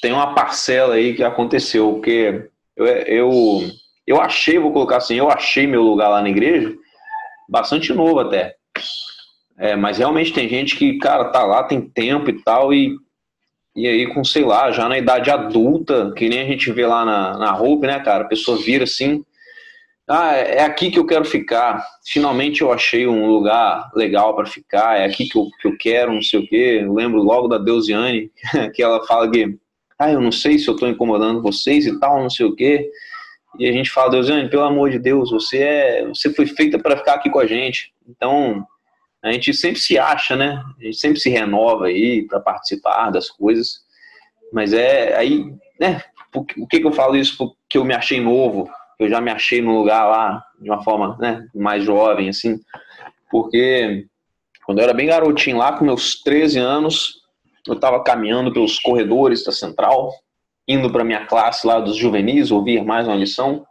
Tem 0.00 0.12
uma 0.12 0.32
parcela 0.32 0.94
aí 0.94 1.14
que 1.14 1.24
aconteceu, 1.24 1.92
porque 1.92 2.48
eu, 2.76 2.86
eu, 2.86 3.70
eu 4.06 4.20
achei, 4.20 4.58
vou 4.58 4.72
colocar 4.72 4.98
assim, 4.98 5.16
eu 5.16 5.28
achei 5.28 5.66
meu 5.66 5.82
lugar 5.82 6.08
lá 6.08 6.22
na 6.22 6.30
igreja 6.30 6.72
bastante 7.48 7.92
novo 7.92 8.18
até. 8.20 8.54
É, 9.58 9.74
mas 9.74 9.98
realmente 9.98 10.32
tem 10.32 10.48
gente 10.48 10.76
que, 10.76 10.98
cara, 10.98 11.26
tá 11.26 11.44
lá, 11.44 11.62
tem 11.62 11.80
tempo 11.80 12.28
e 12.28 12.42
tal, 12.42 12.74
e, 12.74 12.94
e 13.74 13.86
aí 13.86 14.06
com, 14.12 14.22
sei 14.22 14.44
lá, 14.44 14.70
já 14.70 14.88
na 14.88 14.98
idade 14.98 15.30
adulta, 15.30 16.12
que 16.14 16.28
nem 16.28 16.40
a 16.40 16.46
gente 16.46 16.70
vê 16.72 16.86
lá 16.86 17.04
na, 17.04 17.38
na 17.38 17.58
Hope, 17.58 17.86
né, 17.86 17.98
cara? 18.00 18.24
A 18.24 18.28
pessoa 18.28 18.58
vira 18.58 18.84
assim, 18.84 19.24
ah, 20.08 20.34
é 20.34 20.62
aqui 20.62 20.90
que 20.90 20.98
eu 20.98 21.06
quero 21.06 21.24
ficar. 21.24 21.84
Finalmente 22.06 22.62
eu 22.62 22.72
achei 22.72 23.06
um 23.08 23.26
lugar 23.26 23.90
legal 23.94 24.36
para 24.36 24.46
ficar, 24.46 25.00
é 25.00 25.04
aqui 25.04 25.28
que 25.28 25.36
eu, 25.36 25.48
que 25.60 25.68
eu 25.68 25.76
quero, 25.76 26.12
não 26.12 26.22
sei 26.22 26.40
o 26.40 26.46
quê. 26.46 26.80
Eu 26.82 26.94
lembro 26.94 27.22
logo 27.22 27.48
da 27.48 27.58
Deusiane, 27.58 28.30
que 28.74 28.82
ela 28.82 29.04
fala 29.06 29.30
que, 29.30 29.58
ah, 29.98 30.12
eu 30.12 30.20
não 30.20 30.30
sei 30.30 30.58
se 30.58 30.68
eu 30.68 30.76
tô 30.76 30.86
incomodando 30.86 31.42
vocês 31.42 31.86
e 31.86 31.98
tal, 31.98 32.22
não 32.22 32.30
sei 32.30 32.46
o 32.46 32.54
quê. 32.54 32.88
E 33.58 33.66
a 33.68 33.72
gente 33.72 33.90
fala, 33.90 34.10
Deusiane, 34.10 34.50
pelo 34.50 34.64
amor 34.64 34.90
de 34.90 34.98
Deus, 34.98 35.30
você 35.30 35.58
é, 35.58 36.06
você 36.06 36.32
foi 36.32 36.46
feita 36.46 36.78
para 36.78 36.96
ficar 36.96 37.14
aqui 37.14 37.30
com 37.30 37.40
a 37.40 37.46
gente. 37.46 37.92
Então, 38.08 38.64
a 39.22 39.32
gente 39.32 39.52
sempre 39.54 39.80
se 39.80 39.98
acha, 39.98 40.36
né? 40.36 40.62
A 40.78 40.84
gente 40.84 40.98
sempre 40.98 41.20
se 41.20 41.30
renova 41.30 41.86
aí 41.86 42.26
para 42.26 42.40
participar 42.40 43.10
das 43.10 43.28
coisas. 43.30 43.80
Mas 44.52 44.72
é 44.72 45.16
aí, 45.16 45.52
né? 45.80 46.02
O 46.34 46.66
que, 46.66 46.80
que 46.80 46.86
eu 46.86 46.92
falo 46.92 47.16
isso? 47.16 47.36
Porque 47.36 47.78
eu 47.78 47.84
me 47.84 47.94
achei 47.94 48.20
novo, 48.20 48.68
eu 48.98 49.08
já 49.08 49.20
me 49.20 49.30
achei 49.30 49.60
no 49.60 49.76
lugar 49.76 50.06
lá 50.06 50.44
de 50.60 50.70
uma 50.70 50.82
forma, 50.82 51.16
né? 51.18 51.46
Mais 51.54 51.82
jovem, 51.82 52.28
assim. 52.28 52.60
Porque 53.30 54.06
quando 54.64 54.78
eu 54.78 54.84
era 54.84 54.94
bem 54.94 55.06
garotinho 55.06 55.58
lá, 55.58 55.72
com 55.72 55.84
meus 55.84 56.20
13 56.22 56.58
anos, 56.58 57.22
eu 57.66 57.74
estava 57.74 58.02
caminhando 58.02 58.52
pelos 58.52 58.78
corredores 58.78 59.44
da 59.44 59.52
central, 59.52 60.12
indo 60.68 60.90
para 60.90 61.04
minha 61.04 61.26
classe 61.26 61.66
lá 61.66 61.80
dos 61.80 61.96
juvenis, 61.96 62.50
ouvir 62.50 62.84
mais 62.84 63.06
uma 63.06 63.16
lição, 63.16 63.66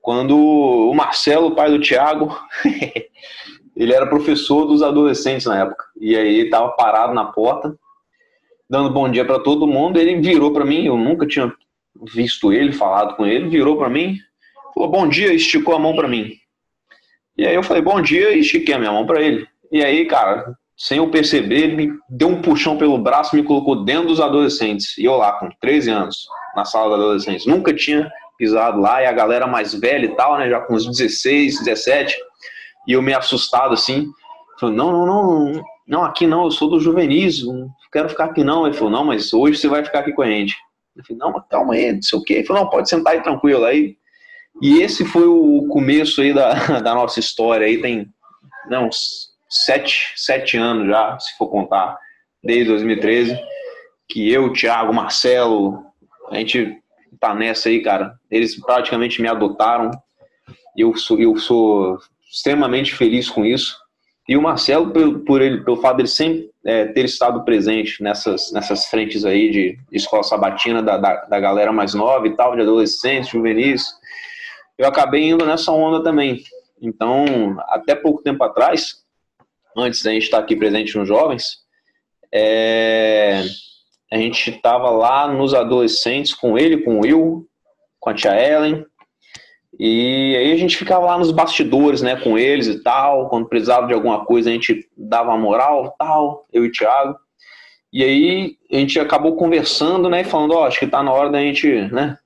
quando 0.00 0.36
o 0.36 0.94
Marcelo, 0.94 1.54
pai 1.54 1.70
do 1.70 1.80
Tiago, 1.80 2.38
ele 3.78 3.94
era 3.94 4.08
professor 4.08 4.66
dos 4.66 4.82
adolescentes 4.82 5.46
na 5.46 5.60
época. 5.60 5.84
E 6.00 6.16
aí 6.16 6.34
ele 6.40 6.46
estava 6.46 6.68
parado 6.70 7.14
na 7.14 7.26
porta, 7.26 7.74
dando 8.68 8.90
bom 8.90 9.08
dia 9.08 9.24
para 9.24 9.38
todo 9.38 9.68
mundo. 9.68 10.00
Ele 10.00 10.20
virou 10.20 10.52
para 10.52 10.64
mim, 10.64 10.84
eu 10.84 10.96
nunca 10.96 11.24
tinha 11.24 11.52
visto 12.12 12.52
ele, 12.52 12.72
falado 12.72 13.14
com 13.14 13.24
ele, 13.24 13.48
virou 13.48 13.76
para 13.76 13.88
mim, 13.88 14.16
falou 14.74 14.90
bom 14.90 15.08
dia, 15.08 15.32
esticou 15.32 15.76
a 15.76 15.78
mão 15.78 15.94
para 15.94 16.08
mim. 16.08 16.32
E 17.36 17.46
aí 17.46 17.54
eu 17.54 17.62
falei 17.62 17.80
bom 17.80 18.02
dia 18.02 18.34
e 18.34 18.40
estiquei 18.40 18.74
a 18.74 18.78
minha 18.80 18.90
mão 18.90 19.06
para 19.06 19.22
ele. 19.22 19.46
E 19.70 19.84
aí, 19.84 20.06
cara, 20.06 20.56
sem 20.76 20.98
eu 20.98 21.08
perceber, 21.08 21.62
ele 21.62 21.76
me 21.76 21.98
deu 22.10 22.28
um 22.28 22.42
puxão 22.42 22.76
pelo 22.76 22.98
braço, 22.98 23.36
me 23.36 23.44
colocou 23.44 23.84
dentro 23.84 24.08
dos 24.08 24.20
adolescentes. 24.20 24.98
E 24.98 25.04
eu 25.04 25.16
lá, 25.16 25.32
com 25.34 25.48
13 25.60 25.90
anos, 25.90 26.26
na 26.56 26.64
sala 26.64 26.96
dos 26.96 27.04
adolescentes. 27.04 27.46
Nunca 27.46 27.72
tinha 27.72 28.10
pisado 28.36 28.80
lá, 28.80 29.02
e 29.02 29.06
a 29.06 29.12
galera 29.12 29.46
mais 29.46 29.72
velha 29.72 30.06
e 30.06 30.16
tal, 30.16 30.36
né, 30.36 30.50
já 30.50 30.60
com 30.60 30.74
uns 30.74 30.86
16, 30.86 31.60
17, 31.60 32.16
e 32.88 32.94
eu 32.94 33.02
meio 33.02 33.18
assustado 33.18 33.74
assim, 33.74 34.06
falei, 34.58 34.74
não, 34.74 34.90
não, 34.90 35.06
não, 35.06 35.64
não, 35.86 36.04
aqui 36.04 36.26
não, 36.26 36.44
eu 36.44 36.50
sou 36.50 36.70
do 36.70 36.80
juvenis, 36.80 37.44
não 37.44 37.68
quero 37.92 38.08
ficar 38.08 38.24
aqui 38.24 38.42
não. 38.42 38.66
Ele 38.66 38.74
falou, 38.74 38.90
não, 38.90 39.04
mas 39.04 39.32
hoje 39.32 39.58
você 39.58 39.68
vai 39.68 39.84
ficar 39.84 40.00
aqui 40.00 40.12
com 40.12 40.22
a 40.22 40.26
gente. 40.26 40.56
Eu 40.96 41.04
falei, 41.04 41.18
não, 41.18 41.32
mas 41.32 41.44
calma 41.48 41.74
aí, 41.74 41.92
não 41.92 42.02
sei 42.02 42.18
o 42.18 42.22
quê. 42.22 42.34
Ele 42.34 42.46
falou, 42.46 42.62
não, 42.62 42.70
pode 42.70 42.88
sentar 42.88 43.12
aí 43.12 43.22
tranquilo. 43.22 43.64
Aí, 43.64 43.96
e 44.62 44.80
esse 44.80 45.04
foi 45.04 45.26
o 45.26 45.66
começo 45.68 46.20
aí 46.22 46.32
da, 46.32 46.54
da 46.80 46.94
nossa 46.94 47.20
história 47.20 47.66
aí, 47.66 47.80
tem, 47.80 48.08
não, 48.68 48.88
uns 48.88 49.28
sete, 49.48 50.12
sete 50.16 50.56
anos 50.56 50.88
já, 50.88 51.18
se 51.18 51.36
for 51.36 51.48
contar, 51.48 51.98
desde 52.42 52.70
2013, 52.70 53.38
que 54.08 54.32
eu, 54.32 54.52
Thiago, 54.52 54.92
Marcelo, 54.94 55.84
a 56.30 56.36
gente 56.36 56.78
tá 57.20 57.34
nessa 57.34 57.68
aí, 57.68 57.82
cara. 57.82 58.14
Eles 58.30 58.58
praticamente 58.58 59.20
me 59.20 59.28
adotaram. 59.28 59.90
Eu 60.76 60.94
sou, 60.96 61.18
eu 61.18 61.36
sou 61.36 61.98
extremamente 62.30 62.94
feliz 62.94 63.28
com 63.28 63.44
isso. 63.44 63.76
E 64.28 64.36
o 64.36 64.42
Marcelo, 64.42 64.90
por, 64.92 65.20
por 65.20 65.42
ele, 65.42 65.64
pelo 65.64 65.80
fato 65.80 65.96
dele 65.96 66.08
sempre 66.08 66.50
é, 66.64 66.84
ter 66.86 67.06
estado 67.06 67.44
presente 67.44 68.02
nessas, 68.02 68.52
nessas 68.52 68.86
frentes 68.86 69.24
aí 69.24 69.50
de, 69.50 69.78
escola 69.90 70.22
sabatina 70.22 70.82
da, 70.82 70.98
da, 70.98 71.24
da, 71.24 71.40
galera 71.40 71.72
mais 71.72 71.94
nova 71.94 72.26
e 72.26 72.36
tal, 72.36 72.54
de 72.54 72.60
adolescentes, 72.60 73.30
juvenis, 73.30 73.86
eu 74.76 74.86
acabei 74.86 75.30
indo 75.30 75.46
nessa 75.46 75.72
onda 75.72 76.02
também. 76.02 76.42
Então, 76.80 77.24
até 77.68 77.94
pouco 77.94 78.22
tempo 78.22 78.44
atrás, 78.44 79.02
antes 79.76 80.02
da 80.02 80.10
gente 80.10 80.24
estar 80.24 80.38
aqui 80.38 80.54
presente 80.54 80.96
nos 80.98 81.08
jovens, 81.08 81.60
é, 82.32 83.44
a 84.12 84.16
gente 84.18 84.50
estava 84.50 84.90
lá 84.90 85.26
nos 85.26 85.54
adolescentes 85.54 86.34
com 86.34 86.58
ele, 86.58 86.82
com 86.82 86.98
o 86.98 87.00
Will, 87.00 87.48
com 87.98 88.10
a 88.10 88.14
tia 88.14 88.38
Ellen, 88.38 88.84
e 89.78 90.36
aí 90.36 90.52
a 90.52 90.56
gente 90.56 90.76
ficava 90.76 91.06
lá 91.06 91.18
nos 91.18 91.30
bastidores, 91.30 92.02
né, 92.02 92.16
com 92.16 92.36
eles 92.36 92.66
e 92.66 92.82
tal. 92.82 93.28
Quando 93.28 93.48
precisava 93.48 93.86
de 93.86 93.94
alguma 93.94 94.24
coisa, 94.24 94.50
a 94.50 94.52
gente 94.52 94.88
dava 94.96 95.36
moral, 95.36 95.94
tal, 95.96 96.46
eu 96.52 96.64
e 96.64 96.68
o 96.68 96.72
Thiago. 96.72 97.16
E 97.92 98.02
aí 98.02 98.56
a 98.72 98.76
gente 98.76 98.98
acabou 98.98 99.36
conversando, 99.36 100.10
né, 100.10 100.22
e 100.22 100.24
falando, 100.24 100.54
ó, 100.54 100.62
oh, 100.62 100.64
acho 100.64 100.80
que 100.80 100.86
tá 100.86 101.02
na 101.02 101.12
hora 101.12 101.30
da 101.30 101.40
gente, 101.40 101.68
né, 101.92 102.18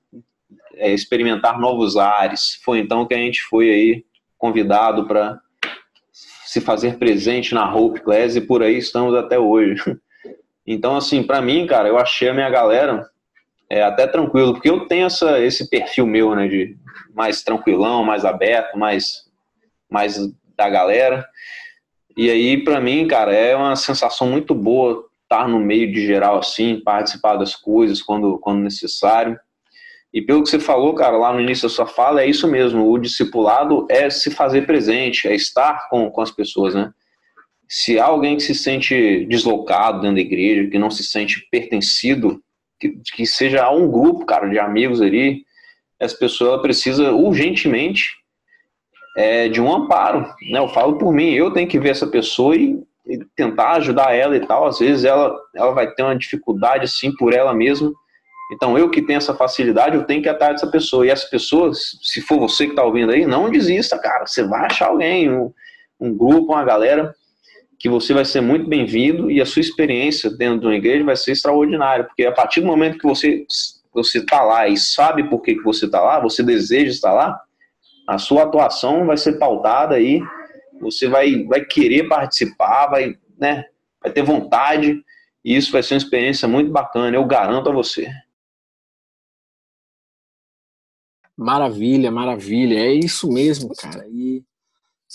é, 0.77 0.91
experimentar 0.91 1.59
novos 1.59 1.95
ares. 1.95 2.59
Foi 2.65 2.79
então 2.79 3.05
que 3.05 3.13
a 3.13 3.17
gente 3.17 3.41
foi 3.43 3.69
aí 3.69 4.05
convidado 4.35 5.05
para 5.05 5.39
se 6.11 6.59
fazer 6.59 6.97
presente 6.97 7.53
na 7.53 7.73
Hope 7.73 8.01
Class 8.01 8.35
e 8.35 8.41
por 8.41 8.63
aí 8.63 8.77
estamos 8.77 9.13
até 9.15 9.37
hoje. 9.37 9.75
Então, 10.65 10.95
assim, 10.95 11.21
para 11.21 11.41
mim, 11.41 11.67
cara, 11.67 11.89
eu 11.89 11.97
achei 11.97 12.29
a 12.29 12.33
minha 12.33 12.49
galera 12.49 13.05
é 13.73 13.83
até 13.83 14.05
tranquilo, 14.05 14.53
porque 14.53 14.69
eu 14.69 14.87
tenho 14.87 15.07
essa, 15.07 15.39
esse 15.39 15.69
perfil 15.69 16.05
meu, 16.05 16.35
né, 16.35 16.47
de 16.47 16.77
mais 17.13 17.41
tranquilão, 17.43 18.03
mais 18.03 18.23
aberto, 18.23 18.77
mais, 18.77 19.23
mais 19.89 20.17
da 20.55 20.69
galera. 20.69 21.25
E 22.15 22.29
aí, 22.29 22.63
para 22.63 22.79
mim, 22.79 23.07
cara, 23.07 23.33
é 23.33 23.55
uma 23.55 23.75
sensação 23.75 24.27
muito 24.27 24.53
boa 24.53 25.05
estar 25.23 25.47
no 25.47 25.59
meio 25.59 25.91
de 25.91 26.05
geral 26.05 26.37
assim, 26.37 26.79
participar 26.79 27.37
das 27.37 27.55
coisas 27.55 28.01
quando, 28.01 28.37
quando 28.37 28.61
necessário. 28.61 29.39
E 30.13 30.21
pelo 30.21 30.43
que 30.43 30.49
você 30.49 30.59
falou, 30.59 30.93
cara, 30.93 31.17
lá 31.17 31.33
no 31.33 31.41
início 31.41 31.67
da 31.67 31.73
sua 31.73 31.87
fala, 31.87 32.21
é 32.21 32.27
isso 32.27 32.47
mesmo. 32.47 32.87
O 32.87 32.99
discipulado 32.99 33.87
é 33.89 34.11
se 34.11 34.29
fazer 34.29 34.67
presente, 34.67 35.27
é 35.27 35.33
estar 35.33 35.89
com, 35.89 36.11
com 36.11 36.21
as 36.21 36.29
pessoas, 36.29 36.75
né? 36.75 36.91
Se 37.67 37.97
há 37.97 38.05
alguém 38.05 38.37
que 38.37 38.43
se 38.43 38.53
sente 38.53 39.25
deslocado 39.25 40.01
dentro 40.01 40.17
da 40.17 40.21
igreja, 40.21 40.69
que 40.69 40.77
não 40.77 40.91
se 40.91 41.03
sente 41.03 41.47
pertencido 41.49 42.39
que, 42.89 43.15
que 43.15 43.25
seja 43.25 43.69
um 43.71 43.89
grupo, 43.89 44.25
cara, 44.25 44.49
de 44.49 44.59
amigos 44.59 45.01
ali, 45.01 45.43
essa 45.99 46.17
pessoa 46.17 46.61
precisa 46.61 47.11
urgentemente 47.11 48.11
é, 49.15 49.47
de 49.47 49.61
um 49.61 49.73
amparo, 49.73 50.21
né? 50.51 50.59
Eu 50.59 50.67
falo 50.67 50.97
por 50.97 51.13
mim, 51.13 51.31
eu 51.31 51.51
tenho 51.51 51.67
que 51.67 51.79
ver 51.79 51.89
essa 51.89 52.07
pessoa 52.07 52.55
e, 52.55 52.83
e, 53.05 53.19
tentar 53.35 53.73
ajudar 53.73 54.13
ela 54.13 54.35
e 54.35 54.45
tal. 54.45 54.65
Às 54.65 54.79
vezes 54.79 55.05
ela, 55.05 55.33
ela 55.55 55.71
vai 55.71 55.91
ter 55.91 56.03
uma 56.03 56.17
dificuldade 56.17 56.85
assim 56.85 57.15
por 57.15 57.33
ela 57.33 57.53
mesma. 57.53 57.91
Então 58.51 58.77
eu 58.77 58.89
que 58.89 59.01
tenho 59.01 59.17
essa 59.17 59.33
facilidade, 59.33 59.95
eu 59.95 60.03
tenho 60.03 60.21
que 60.21 60.29
atrás 60.29 60.53
dessa 60.53 60.67
pessoa. 60.67 61.05
E 61.05 61.09
essa 61.09 61.27
pessoa, 61.29 61.71
se 61.73 62.21
for 62.21 62.39
você 62.39 62.65
que 62.65 62.71
está 62.71 62.83
ouvindo 62.83 63.11
aí, 63.11 63.25
não 63.25 63.49
desista, 63.49 63.97
cara. 63.97 64.25
Você 64.25 64.43
vai 64.43 64.65
achar 64.65 64.87
alguém, 64.87 65.31
um, 65.31 65.53
um 65.99 66.15
grupo, 66.15 66.53
uma 66.53 66.63
galera 66.63 67.13
que 67.83 67.89
você 67.89 68.13
vai 68.13 68.23
ser 68.23 68.39
muito 68.39 68.65
bem-vindo 68.65 69.29
e 69.29 69.41
a 69.41 69.45
sua 69.45 69.59
experiência 69.59 70.29
dentro 70.29 70.61
de 70.61 70.67
uma 70.67 70.75
igreja 70.75 71.03
vai 71.03 71.17
ser 71.17 71.33
extraordinária, 71.33 72.05
porque 72.05 72.25
a 72.25 72.31
partir 72.31 72.61
do 72.61 72.67
momento 72.67 72.97
que 72.97 73.05
você 73.05 73.45
você 73.91 74.19
está 74.19 74.41
lá 74.41 74.69
e 74.69 74.77
sabe 74.77 75.29
por 75.29 75.41
que, 75.41 75.55
que 75.55 75.63
você 75.63 75.85
está 75.85 75.99
lá, 75.99 76.17
você 76.17 76.41
deseja 76.41 76.89
estar 76.89 77.11
lá, 77.11 77.37
a 78.07 78.17
sua 78.17 78.43
atuação 78.43 79.05
vai 79.05 79.17
ser 79.17 79.37
pautada 79.37 79.95
aí, 79.95 80.21
você 80.79 81.09
vai, 81.09 81.43
vai 81.43 81.65
querer 81.65 82.07
participar, 82.07 82.87
vai, 82.87 83.17
né, 83.37 83.65
vai 84.01 84.13
ter 84.13 84.23
vontade, 84.23 85.03
e 85.43 85.55
isso 85.55 85.69
vai 85.69 85.83
ser 85.83 85.95
uma 85.95 85.99
experiência 85.99 86.47
muito 86.47 86.71
bacana, 86.71 87.17
eu 87.17 87.25
garanto 87.25 87.69
a 87.69 87.73
você. 87.73 88.09
Maravilha, 91.37 92.09
maravilha, 92.09 92.79
é 92.79 92.93
isso 92.93 93.29
mesmo, 93.29 93.75
cara. 93.75 94.07
E 94.07 94.41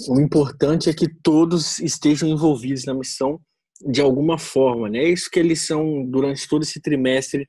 o 0.06 0.20
importante 0.20 0.88
é 0.88 0.94
que 0.94 1.08
todos 1.08 1.80
estejam 1.80 2.28
envolvidos 2.28 2.84
na 2.84 2.94
missão 2.94 3.40
de 3.80 4.00
alguma 4.00 4.38
forma, 4.38 4.88
né? 4.88 4.98
É 4.98 5.08
isso 5.08 5.30
que 5.30 5.38
eles 5.38 5.62
são 5.62 6.04
durante 6.04 6.48
todo 6.48 6.62
esse 6.62 6.80
trimestre 6.80 7.48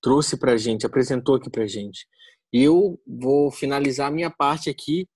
trouxe 0.00 0.36
para 0.36 0.52
a 0.52 0.56
gente, 0.56 0.86
apresentou 0.86 1.34
aqui 1.34 1.50
para 1.50 1.64
a 1.64 1.66
gente. 1.66 2.06
E 2.52 2.62
eu 2.62 3.00
vou 3.06 3.50
finalizar 3.50 4.08
a 4.08 4.14
minha 4.14 4.30
parte 4.30 4.70
aqui 4.70 5.06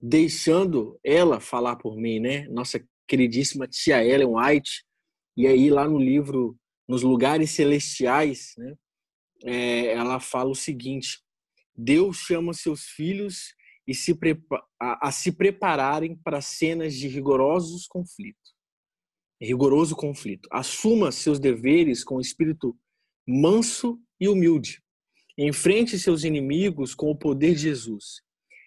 deixando 0.00 0.98
ela 1.04 1.40
falar 1.40 1.76
por 1.76 1.96
mim, 1.96 2.20
né? 2.20 2.46
Nossa 2.48 2.82
queridíssima 3.06 3.66
tia 3.66 4.04
Ellen 4.04 4.34
White. 4.34 4.84
E 5.36 5.46
aí 5.46 5.70
lá 5.70 5.88
no 5.88 5.98
livro 5.98 6.56
Nos 6.88 7.02
Lugares 7.02 7.50
Celestiais, 7.50 8.52
né? 8.56 8.74
É, 9.44 9.92
ela 9.92 10.20
fala 10.20 10.50
o 10.50 10.54
seguinte: 10.54 11.20
Deus 11.76 12.18
chama 12.18 12.52
seus 12.54 12.84
filhos 12.84 13.54
e 13.88 13.94
se 13.94 14.14
a, 14.78 15.08
a 15.08 15.10
se 15.10 15.32
prepararem 15.32 16.14
para 16.14 16.42
cenas 16.42 16.94
de 16.94 17.08
rigorosos 17.08 17.86
conflitos. 17.86 18.54
Rigoroso 19.40 19.96
conflito. 19.96 20.46
Assuma 20.52 21.10
seus 21.10 21.40
deveres 21.40 22.04
com 22.04 22.20
espírito 22.20 22.76
manso 23.26 23.98
e 24.20 24.28
humilde. 24.28 24.82
Enfrente 25.38 25.98
seus 25.98 26.22
inimigos 26.22 26.94
com 26.94 27.10
o 27.10 27.16
poder 27.16 27.54
de 27.54 27.62
Jesus. 27.62 28.20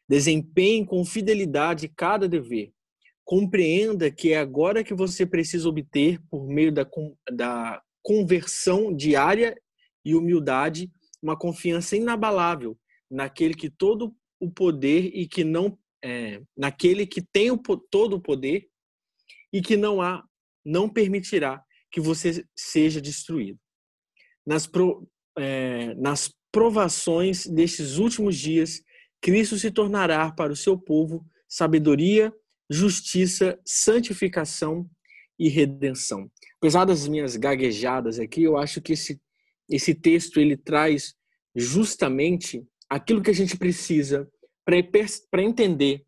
Desempenhe 0.10 0.86
com 0.86 1.06
fidelidade 1.06 1.88
cada 1.88 2.28
dever. 2.28 2.74
compreenda 3.24 4.12
que 4.12 4.34
é 4.34 4.40
agora 4.40 4.84
que 4.84 4.94
você 4.94 5.26
precisa 5.26 5.70
obter, 5.70 6.20
por 6.30 6.48
meio 6.48 6.72
da, 6.72 6.86
da 7.32 7.82
conversão 8.02 8.94
diária 8.94 9.56
e 10.04 10.16
humildade, 10.16 10.92
uma 11.22 11.38
confiança 11.38 11.96
inabalável 11.96 12.78
naquele 13.10 13.54
que 13.54 13.70
todo 13.70 14.14
o 14.42 14.50
poder 14.52 15.12
e 15.14 15.28
que 15.28 15.44
não 15.44 15.78
é, 16.04 16.42
naquele 16.58 17.06
que 17.06 17.22
tem 17.22 17.52
o, 17.52 17.58
todo 17.58 18.16
o 18.16 18.22
poder 18.22 18.68
e 19.54 19.62
que 19.62 19.78
não 19.78 20.02
há 20.02 20.26
não 20.66 20.90
permitirá 20.90 21.64
que 21.92 22.02
você 22.02 22.46
seja 22.56 23.00
destruído. 23.02 23.60
Nas, 24.46 24.66
pro, 24.66 25.08
é, 25.38 25.94
nas 25.96 26.34
provações 26.52 27.46
destes 27.46 27.98
últimos 27.98 28.38
dias, 28.38 28.82
Cristo 29.22 29.58
se 29.58 29.70
tornará 29.72 30.32
para 30.32 30.52
o 30.52 30.56
seu 30.56 30.78
povo 30.78 31.26
sabedoria, 31.48 32.34
justiça, 32.70 33.60
santificação 33.66 34.90
e 35.38 35.50
redenção. 35.50 36.32
Apesar 36.58 36.86
das 36.86 37.08
minhas 37.08 37.36
gaguejadas 37.36 38.20
aqui, 38.20 38.44
eu 38.44 38.58
acho 38.58 38.82
que 38.82 38.94
esse, 38.94 39.20
esse 39.70 39.94
texto 39.94 40.40
ele 40.40 40.56
traz 40.56 41.14
justamente 41.56 42.66
aquilo 42.92 43.22
que 43.22 43.30
a 43.30 43.34
gente 43.34 43.56
precisa 43.56 44.30
para 44.66 45.42
entender 45.42 46.06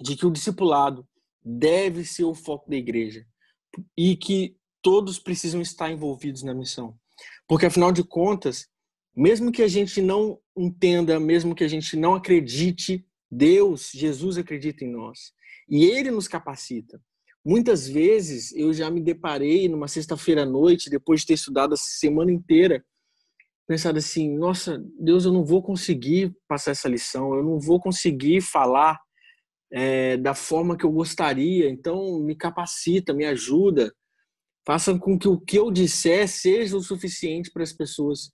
de 0.00 0.14
que 0.14 0.24
o 0.24 0.30
discipulado 0.30 1.04
deve 1.44 2.04
ser 2.04 2.22
o 2.22 2.32
foco 2.32 2.70
da 2.70 2.76
igreja 2.76 3.26
e 3.98 4.14
que 4.14 4.56
todos 4.80 5.18
precisam 5.18 5.60
estar 5.60 5.90
envolvidos 5.90 6.44
na 6.44 6.54
missão. 6.54 6.96
Porque 7.48 7.66
afinal 7.66 7.90
de 7.90 8.04
contas, 8.04 8.68
mesmo 9.16 9.50
que 9.50 9.62
a 9.62 9.68
gente 9.68 10.00
não 10.00 10.38
entenda, 10.56 11.18
mesmo 11.18 11.56
que 11.56 11.64
a 11.64 11.68
gente 11.68 11.96
não 11.96 12.14
acredite, 12.14 13.04
Deus, 13.28 13.90
Jesus 13.92 14.38
acredita 14.38 14.84
em 14.84 14.92
nós. 14.92 15.32
E 15.68 15.86
ele 15.86 16.12
nos 16.12 16.28
capacita. 16.28 17.02
Muitas 17.44 17.88
vezes 17.88 18.54
eu 18.54 18.72
já 18.72 18.88
me 18.90 19.00
deparei 19.00 19.68
numa 19.68 19.88
sexta-feira 19.88 20.44
à 20.44 20.46
noite, 20.46 20.88
depois 20.88 21.22
de 21.22 21.26
ter 21.26 21.34
estudado 21.34 21.74
a 21.74 21.76
semana 21.76 22.30
inteira, 22.30 22.84
pensado 23.66 23.98
assim: 23.98 24.36
nossa, 24.36 24.82
Deus, 24.98 25.24
eu 25.24 25.32
não 25.32 25.44
vou 25.44 25.62
conseguir 25.62 26.34
passar 26.48 26.70
essa 26.70 26.88
lição, 26.88 27.34
eu 27.34 27.42
não 27.42 27.58
vou 27.58 27.80
conseguir 27.80 28.40
falar 28.40 28.98
é, 29.72 30.16
da 30.16 30.34
forma 30.34 30.76
que 30.76 30.84
eu 30.84 30.92
gostaria, 30.92 31.68
então 31.68 32.20
me 32.20 32.36
capacita, 32.36 33.12
me 33.12 33.24
ajuda, 33.24 33.92
faça 34.66 34.96
com 34.98 35.18
que 35.18 35.28
o 35.28 35.38
que 35.40 35.58
eu 35.58 35.70
disser 35.70 36.28
seja 36.28 36.76
o 36.76 36.82
suficiente 36.82 37.50
para 37.50 37.62
as 37.62 37.72
pessoas. 37.72 38.30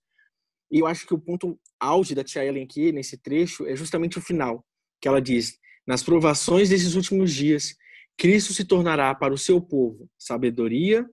E 0.70 0.78
eu 0.78 0.86
acho 0.86 1.06
que 1.06 1.14
o 1.14 1.20
ponto 1.20 1.58
auge 1.78 2.14
da 2.14 2.24
tia 2.24 2.44
Ellen 2.44 2.64
aqui, 2.64 2.92
nesse 2.92 3.18
trecho, 3.18 3.66
é 3.66 3.76
justamente 3.76 4.18
o 4.18 4.22
final, 4.22 4.64
que 5.00 5.08
ela 5.08 5.20
diz: 5.20 5.58
Nas 5.86 6.02
provações 6.02 6.68
desses 6.68 6.94
últimos 6.94 7.32
dias, 7.32 7.74
Cristo 8.16 8.52
se 8.52 8.64
tornará 8.64 9.14
para 9.14 9.32
o 9.34 9.38
seu 9.38 9.60
povo 9.60 10.08
sabedoria, 10.18 11.08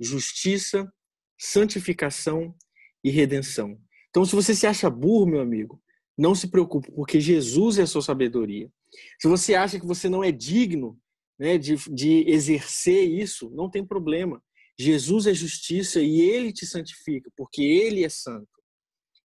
justiça, 0.00 0.90
santificação 1.38 2.54
e 3.04 3.10
redenção. 3.10 3.78
Então, 4.08 4.24
se 4.24 4.34
você 4.34 4.54
se 4.54 4.66
acha 4.66 4.88
burro, 4.88 5.26
meu 5.26 5.40
amigo, 5.40 5.80
não 6.16 6.34
se 6.34 6.48
preocupe, 6.48 6.90
porque 6.92 7.20
Jesus 7.20 7.78
é 7.78 7.82
a 7.82 7.86
sua 7.86 8.02
sabedoria. 8.02 8.70
Se 9.20 9.28
você 9.28 9.54
acha 9.54 9.78
que 9.78 9.86
você 9.86 10.08
não 10.08 10.24
é 10.24 10.32
digno 10.32 10.98
né, 11.38 11.58
de, 11.58 11.76
de 11.92 12.28
exercer 12.28 13.08
isso, 13.08 13.50
não 13.50 13.68
tem 13.68 13.84
problema. 13.84 14.42
Jesus 14.78 15.26
é 15.26 15.34
justiça 15.34 16.00
e 16.00 16.20
ele 16.20 16.52
te 16.52 16.66
santifica, 16.66 17.30
porque 17.36 17.62
ele 17.62 18.04
é 18.04 18.08
santo. 18.08 18.48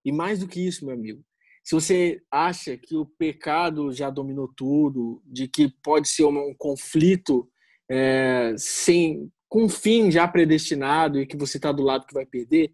E 0.03 0.11
mais 0.11 0.39
do 0.39 0.47
que 0.47 0.65
isso, 0.65 0.85
meu 0.85 0.93
amigo, 0.93 1.23
se 1.63 1.75
você 1.75 2.21
acha 2.31 2.77
que 2.77 2.95
o 2.95 3.05
pecado 3.05 3.91
já 3.91 4.09
dominou 4.09 4.51
tudo, 4.55 5.21
de 5.25 5.47
que 5.47 5.69
pode 5.83 6.07
ser 6.09 6.25
um, 6.25 6.53
conflito 6.57 7.47
é, 7.89 8.55
sem 8.57 9.31
com 9.47 9.65
um 9.65 9.69
fim 9.69 10.11
já 10.11 10.27
predestinado 10.27 11.19
e 11.19 11.25
que 11.25 11.37
você 11.37 11.57
está 11.57 11.71
do 11.71 11.83
lado 11.83 12.05
que 12.05 12.13
vai 12.13 12.25
perder, 12.25 12.71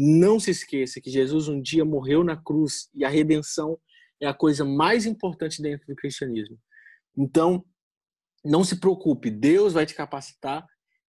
não 0.00 0.38
se 0.38 0.52
esqueça 0.52 1.00
que 1.00 1.10
Jesus 1.10 1.48
um 1.48 1.60
dia 1.60 1.84
morreu 1.84 2.22
na 2.22 2.36
cruz 2.36 2.88
e 2.94 3.04
a 3.04 3.08
redenção 3.08 3.76
é 4.20 4.28
a 4.28 4.34
coisa 4.34 4.64
mais 4.64 5.04
importante 5.04 5.60
dentro 5.60 5.88
do 5.88 5.96
cristianismo. 5.96 6.56
Então, 7.16 7.64
não 8.44 8.62
se 8.62 8.76
preocupe, 8.76 9.28
Deus 9.28 9.72
vai 9.72 9.84
te 9.84 9.96
capacitar, 9.96 10.64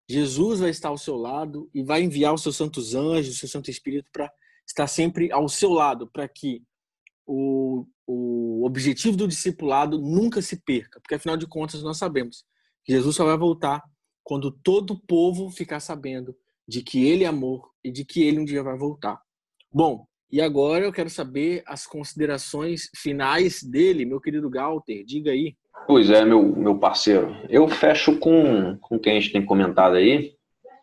Jesus 0.10 0.60
vai 0.60 0.71
estar 0.71 0.89
ao 0.89 0.97
seu 0.97 1.15
lado 1.15 1.69
e 1.71 1.84
vai 1.84 2.02
enviar 2.02 2.34
os 2.34 2.41
seus 2.41 2.56
santos 2.56 2.95
anjos, 2.95 3.36
o 3.36 3.38
seu 3.38 3.47
Santo 3.47 3.69
Espírito 3.69 4.10
para 4.12 4.32
estar 4.67 4.88
sempre 4.88 5.32
ao 5.32 5.47
seu 5.47 5.69
lado, 5.69 6.10
para 6.12 6.28
que 6.28 6.63
o, 7.28 7.86
o 8.08 8.65
objetivo 8.65 9.15
do 9.15 9.28
discipulado 9.28 9.99
nunca 9.99 10.41
se 10.41 10.63
perca, 10.63 10.99
porque 10.99 11.13
afinal 11.13 11.38
de 11.38 11.45
contas 11.45 11.84
nós 11.84 11.97
sabemos 11.97 12.43
que 12.84 12.91
Jesus 12.91 13.15
só 13.15 13.23
vai 13.23 13.38
voltar 13.38 13.84
quando 14.23 14.52
todo 14.52 14.95
o 14.95 14.99
povo 14.99 15.52
ficar 15.52 15.80
sabendo 15.80 16.36
de 16.67 16.82
que 16.82 17.06
ele 17.06 17.23
é 17.23 17.28
amor 17.28 17.68
de 17.83 18.03
que 18.05 18.23
ele 18.23 18.39
um 18.39 18.45
dia 18.45 18.63
vai 18.63 18.77
voltar. 18.77 19.19
Bom, 19.71 20.05
e 20.31 20.41
agora 20.41 20.85
eu 20.85 20.93
quero 20.93 21.09
saber 21.09 21.63
as 21.65 21.87
considerações 21.87 22.89
finais 22.95 23.63
dele, 23.63 24.05
meu 24.05 24.21
querido 24.21 24.49
Galter. 24.49 25.03
Diga 25.03 25.31
aí. 25.31 25.55
Pois 25.87 26.09
é, 26.09 26.23
meu, 26.23 26.43
meu 26.43 26.77
parceiro. 26.77 27.35
Eu 27.49 27.67
fecho 27.67 28.17
com, 28.17 28.77
com 28.79 28.95
o 28.95 28.99
que 28.99 29.09
a 29.09 29.13
gente 29.13 29.31
tem 29.31 29.43
comentado 29.43 29.95
aí, 29.95 30.35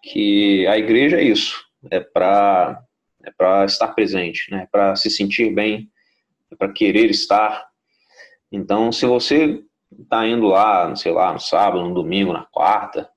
que 0.02 0.66
a 0.66 0.76
igreja 0.76 1.18
é 1.18 1.24
isso. 1.24 1.64
É 1.90 2.00
para 2.00 2.82
é 3.26 3.30
para 3.32 3.64
estar 3.64 3.88
presente, 3.88 4.50
né? 4.52 4.68
para 4.70 4.94
se 4.94 5.10
sentir 5.10 5.52
bem, 5.52 5.90
é 6.50 6.54
para 6.54 6.72
querer 6.72 7.10
estar. 7.10 7.66
Então, 8.52 8.92
se 8.92 9.04
você 9.04 9.64
está 10.00 10.26
indo 10.26 10.46
lá, 10.46 10.94
sei 10.94 11.10
lá, 11.10 11.32
no 11.32 11.40
sábado, 11.40 11.82
no 11.82 11.92
domingo, 11.92 12.32
na 12.32 12.44
quarta, 12.44 13.10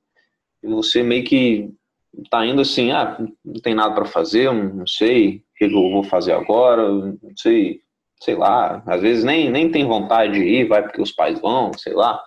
e 0.64 0.68
você 0.68 1.04
meio 1.04 1.24
que 1.24 1.72
está 2.18 2.46
indo 2.46 2.62
assim, 2.62 2.92
ah, 2.92 3.18
não 3.44 3.62
tem 3.62 3.74
nada 3.74 3.94
para 3.94 4.06
fazer, 4.06 4.52
não 4.52 4.88
sei, 4.88 5.44
que 5.56 5.66
eu 5.66 5.72
vou 5.72 6.04
fazer 6.04 6.34
agora, 6.34 6.90
não 6.90 7.18
sei, 7.36 7.82
sei 8.22 8.36
lá, 8.36 8.84
às 8.86 9.02
vezes 9.02 9.24
nem, 9.24 9.50
nem 9.50 9.72
tem 9.72 9.86
vontade 9.86 10.34
de 10.34 10.44
ir, 10.44 10.68
vai 10.68 10.84
porque 10.84 11.02
os 11.02 11.12
pais 11.12 11.40
vão, 11.40 11.72
sei 11.74 11.94
lá. 11.94 12.22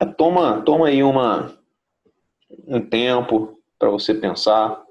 É, 0.00 0.06
toma, 0.06 0.62
toma 0.62 0.88
aí 0.88 1.02
uma, 1.02 1.56
um 2.66 2.80
tempo 2.80 3.58
para 3.78 3.90
você 3.90 4.14
pensar. 4.14 4.82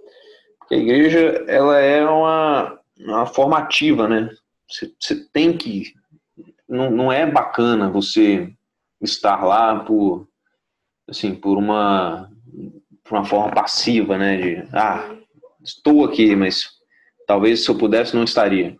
Porque 0.60 0.76
a 0.76 0.78
igreja, 0.78 1.46
ela 1.48 1.80
é 1.80 2.06
uma, 2.06 2.80
uma 3.00 3.26
formativa, 3.26 4.08
né? 4.08 4.30
Você, 4.70 4.94
você 5.00 5.28
tem 5.32 5.56
que. 5.58 5.94
Não, 6.68 6.90
não 6.90 7.12
é 7.12 7.30
bacana 7.30 7.90
você 7.90 8.52
estar 9.02 9.44
lá 9.44 9.80
por, 9.80 10.28
assim, 11.08 11.36
por 11.36 11.58
uma, 11.58 12.30
por 13.04 13.18
uma 13.18 13.26
forma 13.26 13.52
passiva, 13.52 14.18
né? 14.18 14.38
De, 14.38 14.68
ah, 14.74 15.16
estou 15.64 16.06
aqui, 16.06 16.36
mas 16.36 16.74
Talvez 17.28 17.64
se 17.64 17.70
eu 17.70 17.76
pudesse 17.76 18.16
não 18.16 18.24
estaria. 18.24 18.76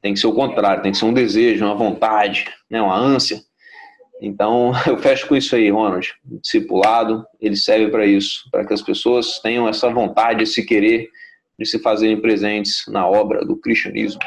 Tem 0.00 0.12
que 0.12 0.20
ser 0.20 0.26
o 0.26 0.34
contrário, 0.34 0.82
tem 0.82 0.92
que 0.92 0.98
ser 0.98 1.06
um 1.06 1.14
desejo, 1.14 1.64
uma 1.64 1.74
vontade, 1.74 2.46
né, 2.70 2.80
uma 2.80 2.96
ânsia. 2.96 3.40
Então, 4.20 4.72
eu 4.86 4.98
fecho 4.98 5.26
com 5.26 5.36
isso 5.36 5.56
aí, 5.56 5.70
Ronald. 5.70 6.12
O 6.30 6.40
discipulado, 6.40 7.24
ele 7.40 7.56
serve 7.56 7.90
para 7.90 8.06
isso, 8.06 8.48
para 8.50 8.66
que 8.66 8.74
as 8.74 8.82
pessoas 8.82 9.38
tenham 9.40 9.68
essa 9.68 9.88
vontade, 9.90 10.42
esse 10.42 10.64
querer 10.64 11.08
de 11.58 11.66
se 11.66 11.78
fazerem 11.78 12.20
presentes 12.20 12.84
na 12.88 13.06
obra 13.06 13.44
do 13.44 13.56
cristianismo. 13.56 14.20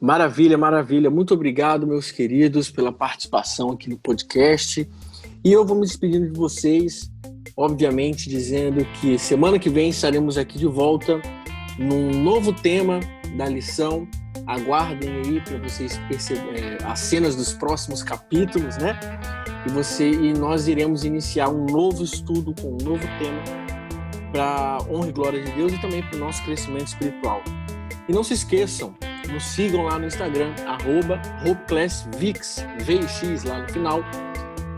Maravilha, 0.00 0.58
maravilha. 0.58 1.08
Muito 1.08 1.32
obrigado, 1.32 1.86
meus 1.86 2.10
queridos, 2.10 2.70
pela 2.70 2.92
participação 2.92 3.70
aqui 3.70 3.88
no 3.88 3.96
podcast. 3.96 4.86
E 5.42 5.52
eu 5.52 5.64
vou 5.64 5.76
me 5.76 5.86
despedindo 5.86 6.30
de 6.30 6.36
vocês, 6.36 7.10
obviamente, 7.56 8.28
dizendo 8.28 8.84
que 9.00 9.18
semana 9.18 9.58
que 9.58 9.68
vem 9.68 9.90
estaremos 9.90 10.36
aqui 10.36 10.58
de 10.58 10.66
volta 10.66 11.20
num 11.78 12.10
novo 12.10 12.52
tema 12.52 13.00
da 13.36 13.46
lição. 13.46 14.06
Aguardem 14.46 15.10
aí 15.10 15.40
para 15.40 15.58
vocês 15.58 15.98
perceberem 16.08 16.64
é, 16.64 16.78
as 16.84 17.00
cenas 17.00 17.34
dos 17.34 17.52
próximos 17.54 18.02
capítulos, 18.02 18.76
né? 18.76 18.98
E 19.66 19.70
você 19.70 20.10
e 20.10 20.34
nós 20.34 20.68
iremos 20.68 21.04
iniciar 21.04 21.48
um 21.48 21.64
novo 21.64 22.04
estudo 22.04 22.54
com 22.60 22.72
um 22.72 22.84
novo 22.84 23.06
tema 23.18 23.42
para 24.32 24.78
honra 24.90 25.08
e 25.08 25.12
glória 25.12 25.42
de 25.42 25.50
Deus 25.52 25.72
e 25.72 25.80
também 25.80 26.02
para 26.02 26.16
o 26.16 26.20
nosso 26.20 26.42
crescimento 26.44 26.88
espiritual. 26.88 27.42
E 28.06 28.12
não 28.12 28.22
se 28.22 28.34
esqueçam, 28.34 28.94
nos 29.32 29.44
sigam 29.44 29.84
lá 29.84 29.98
no 29.98 30.06
Instagram, 30.06 30.52
arroba 30.66 31.22
VX 32.18 33.44
lá 33.44 33.62
no 33.62 33.72
final. 33.72 34.04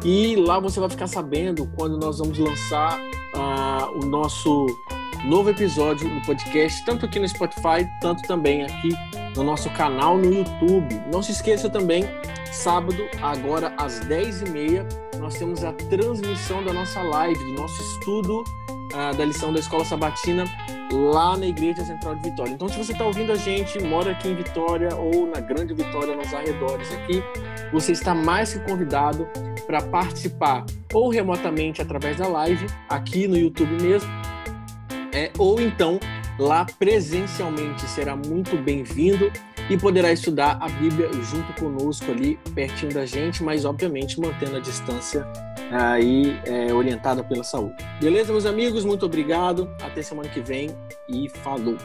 E 0.07 0.37
lá 0.37 0.61
você 0.61 0.79
vai 0.79 0.89
ficar 0.89 1.09
sabendo 1.09 1.67
quando 1.75 1.99
nós 1.99 2.21
vamos 2.21 2.39
lançar 2.39 2.97
uh, 3.35 3.99
o 3.99 4.07
nosso 4.07 4.67
novo 5.25 5.51
episódio 5.51 6.09
do 6.09 6.25
podcast, 6.25 6.85
tanto 6.85 7.07
aqui 7.07 7.19
no 7.19 7.29
Spotify, 7.29 7.85
tanto 8.01 8.23
também 8.23 8.63
aqui 8.63 8.91
no 9.35 9.43
nosso 9.43 9.69
canal 9.71 10.17
no 10.17 10.33
YouTube. 10.33 10.95
Não 11.13 11.21
se 11.25 11.33
esqueça 11.33 11.69
também, 11.69 12.05
sábado, 12.53 13.05
agora 13.21 13.75
às 13.77 13.99
10h30, 13.99 15.19
nós 15.19 15.35
temos 15.35 15.65
a 15.65 15.73
transmissão 15.73 16.63
da 16.63 16.73
nossa 16.73 17.03
live, 17.03 17.43
do 17.43 17.61
nosso 17.61 17.83
estudo 17.83 18.45
uh, 18.71 19.17
da 19.17 19.25
lição 19.25 19.53
da 19.53 19.59
Escola 19.59 19.85
Sabatina 19.85 20.45
lá 20.93 21.37
na 21.37 21.47
Igreja 21.47 21.85
Central 21.85 22.15
de 22.17 22.31
Vitória. 22.31 22.53
Então, 22.53 22.69
se 22.69 22.77
você 22.77 22.93
está 22.93 23.05
ouvindo 23.05 23.33
a 23.33 23.37
gente, 23.37 23.83
mora 23.83 24.13
aqui 24.13 24.29
em 24.29 24.35
Vitória 24.35 24.95
ou 24.95 25.27
na 25.27 25.41
Grande 25.41 25.75
Vitória, 25.75 26.15
nos 26.15 26.33
arredores 26.33 26.93
aqui, 26.95 27.23
você 27.73 27.93
está 27.93 28.15
mais 28.15 28.53
que 28.53 28.61
convidado 28.61 29.29
para 29.67 29.83
participar 29.83 30.65
ou 30.93 31.09
remotamente 31.09 31.83
através 31.83 32.17
da 32.17 32.29
live, 32.29 32.67
aqui 32.89 33.27
no 33.27 33.37
YouTube 33.37 33.83
mesmo, 33.83 34.11
é, 35.13 35.31
ou 35.39 35.61
então 35.61 35.99
lá 36.39 36.65
presencialmente. 36.79 37.83
Será 37.89 38.15
muito 38.15 38.57
bem-vindo 38.57 39.31
e 39.69 39.77
poderá 39.77 40.13
estudar 40.13 40.59
a 40.61 40.69
Bíblia 40.69 41.11
junto 41.13 41.53
conosco 41.61 42.13
ali, 42.13 42.39
pertinho 42.55 42.93
da 42.93 43.05
gente, 43.05 43.43
mas 43.43 43.65
obviamente 43.65 44.21
mantendo 44.21 44.57
a 44.57 44.61
distância 44.61 45.27
aí 45.71 46.39
é, 46.45 46.73
orientada 46.73 47.23
pela 47.23 47.45
saúde. 47.45 47.77
Beleza, 48.01 48.33
meus 48.33 48.47
amigos? 48.47 48.85
Muito 48.85 49.07
obrigado. 49.07 49.71
Até 49.83 50.03
semana 50.03 50.29
que 50.29 50.41
vem 50.41 50.77
e 51.09 51.29
falou! 51.29 51.77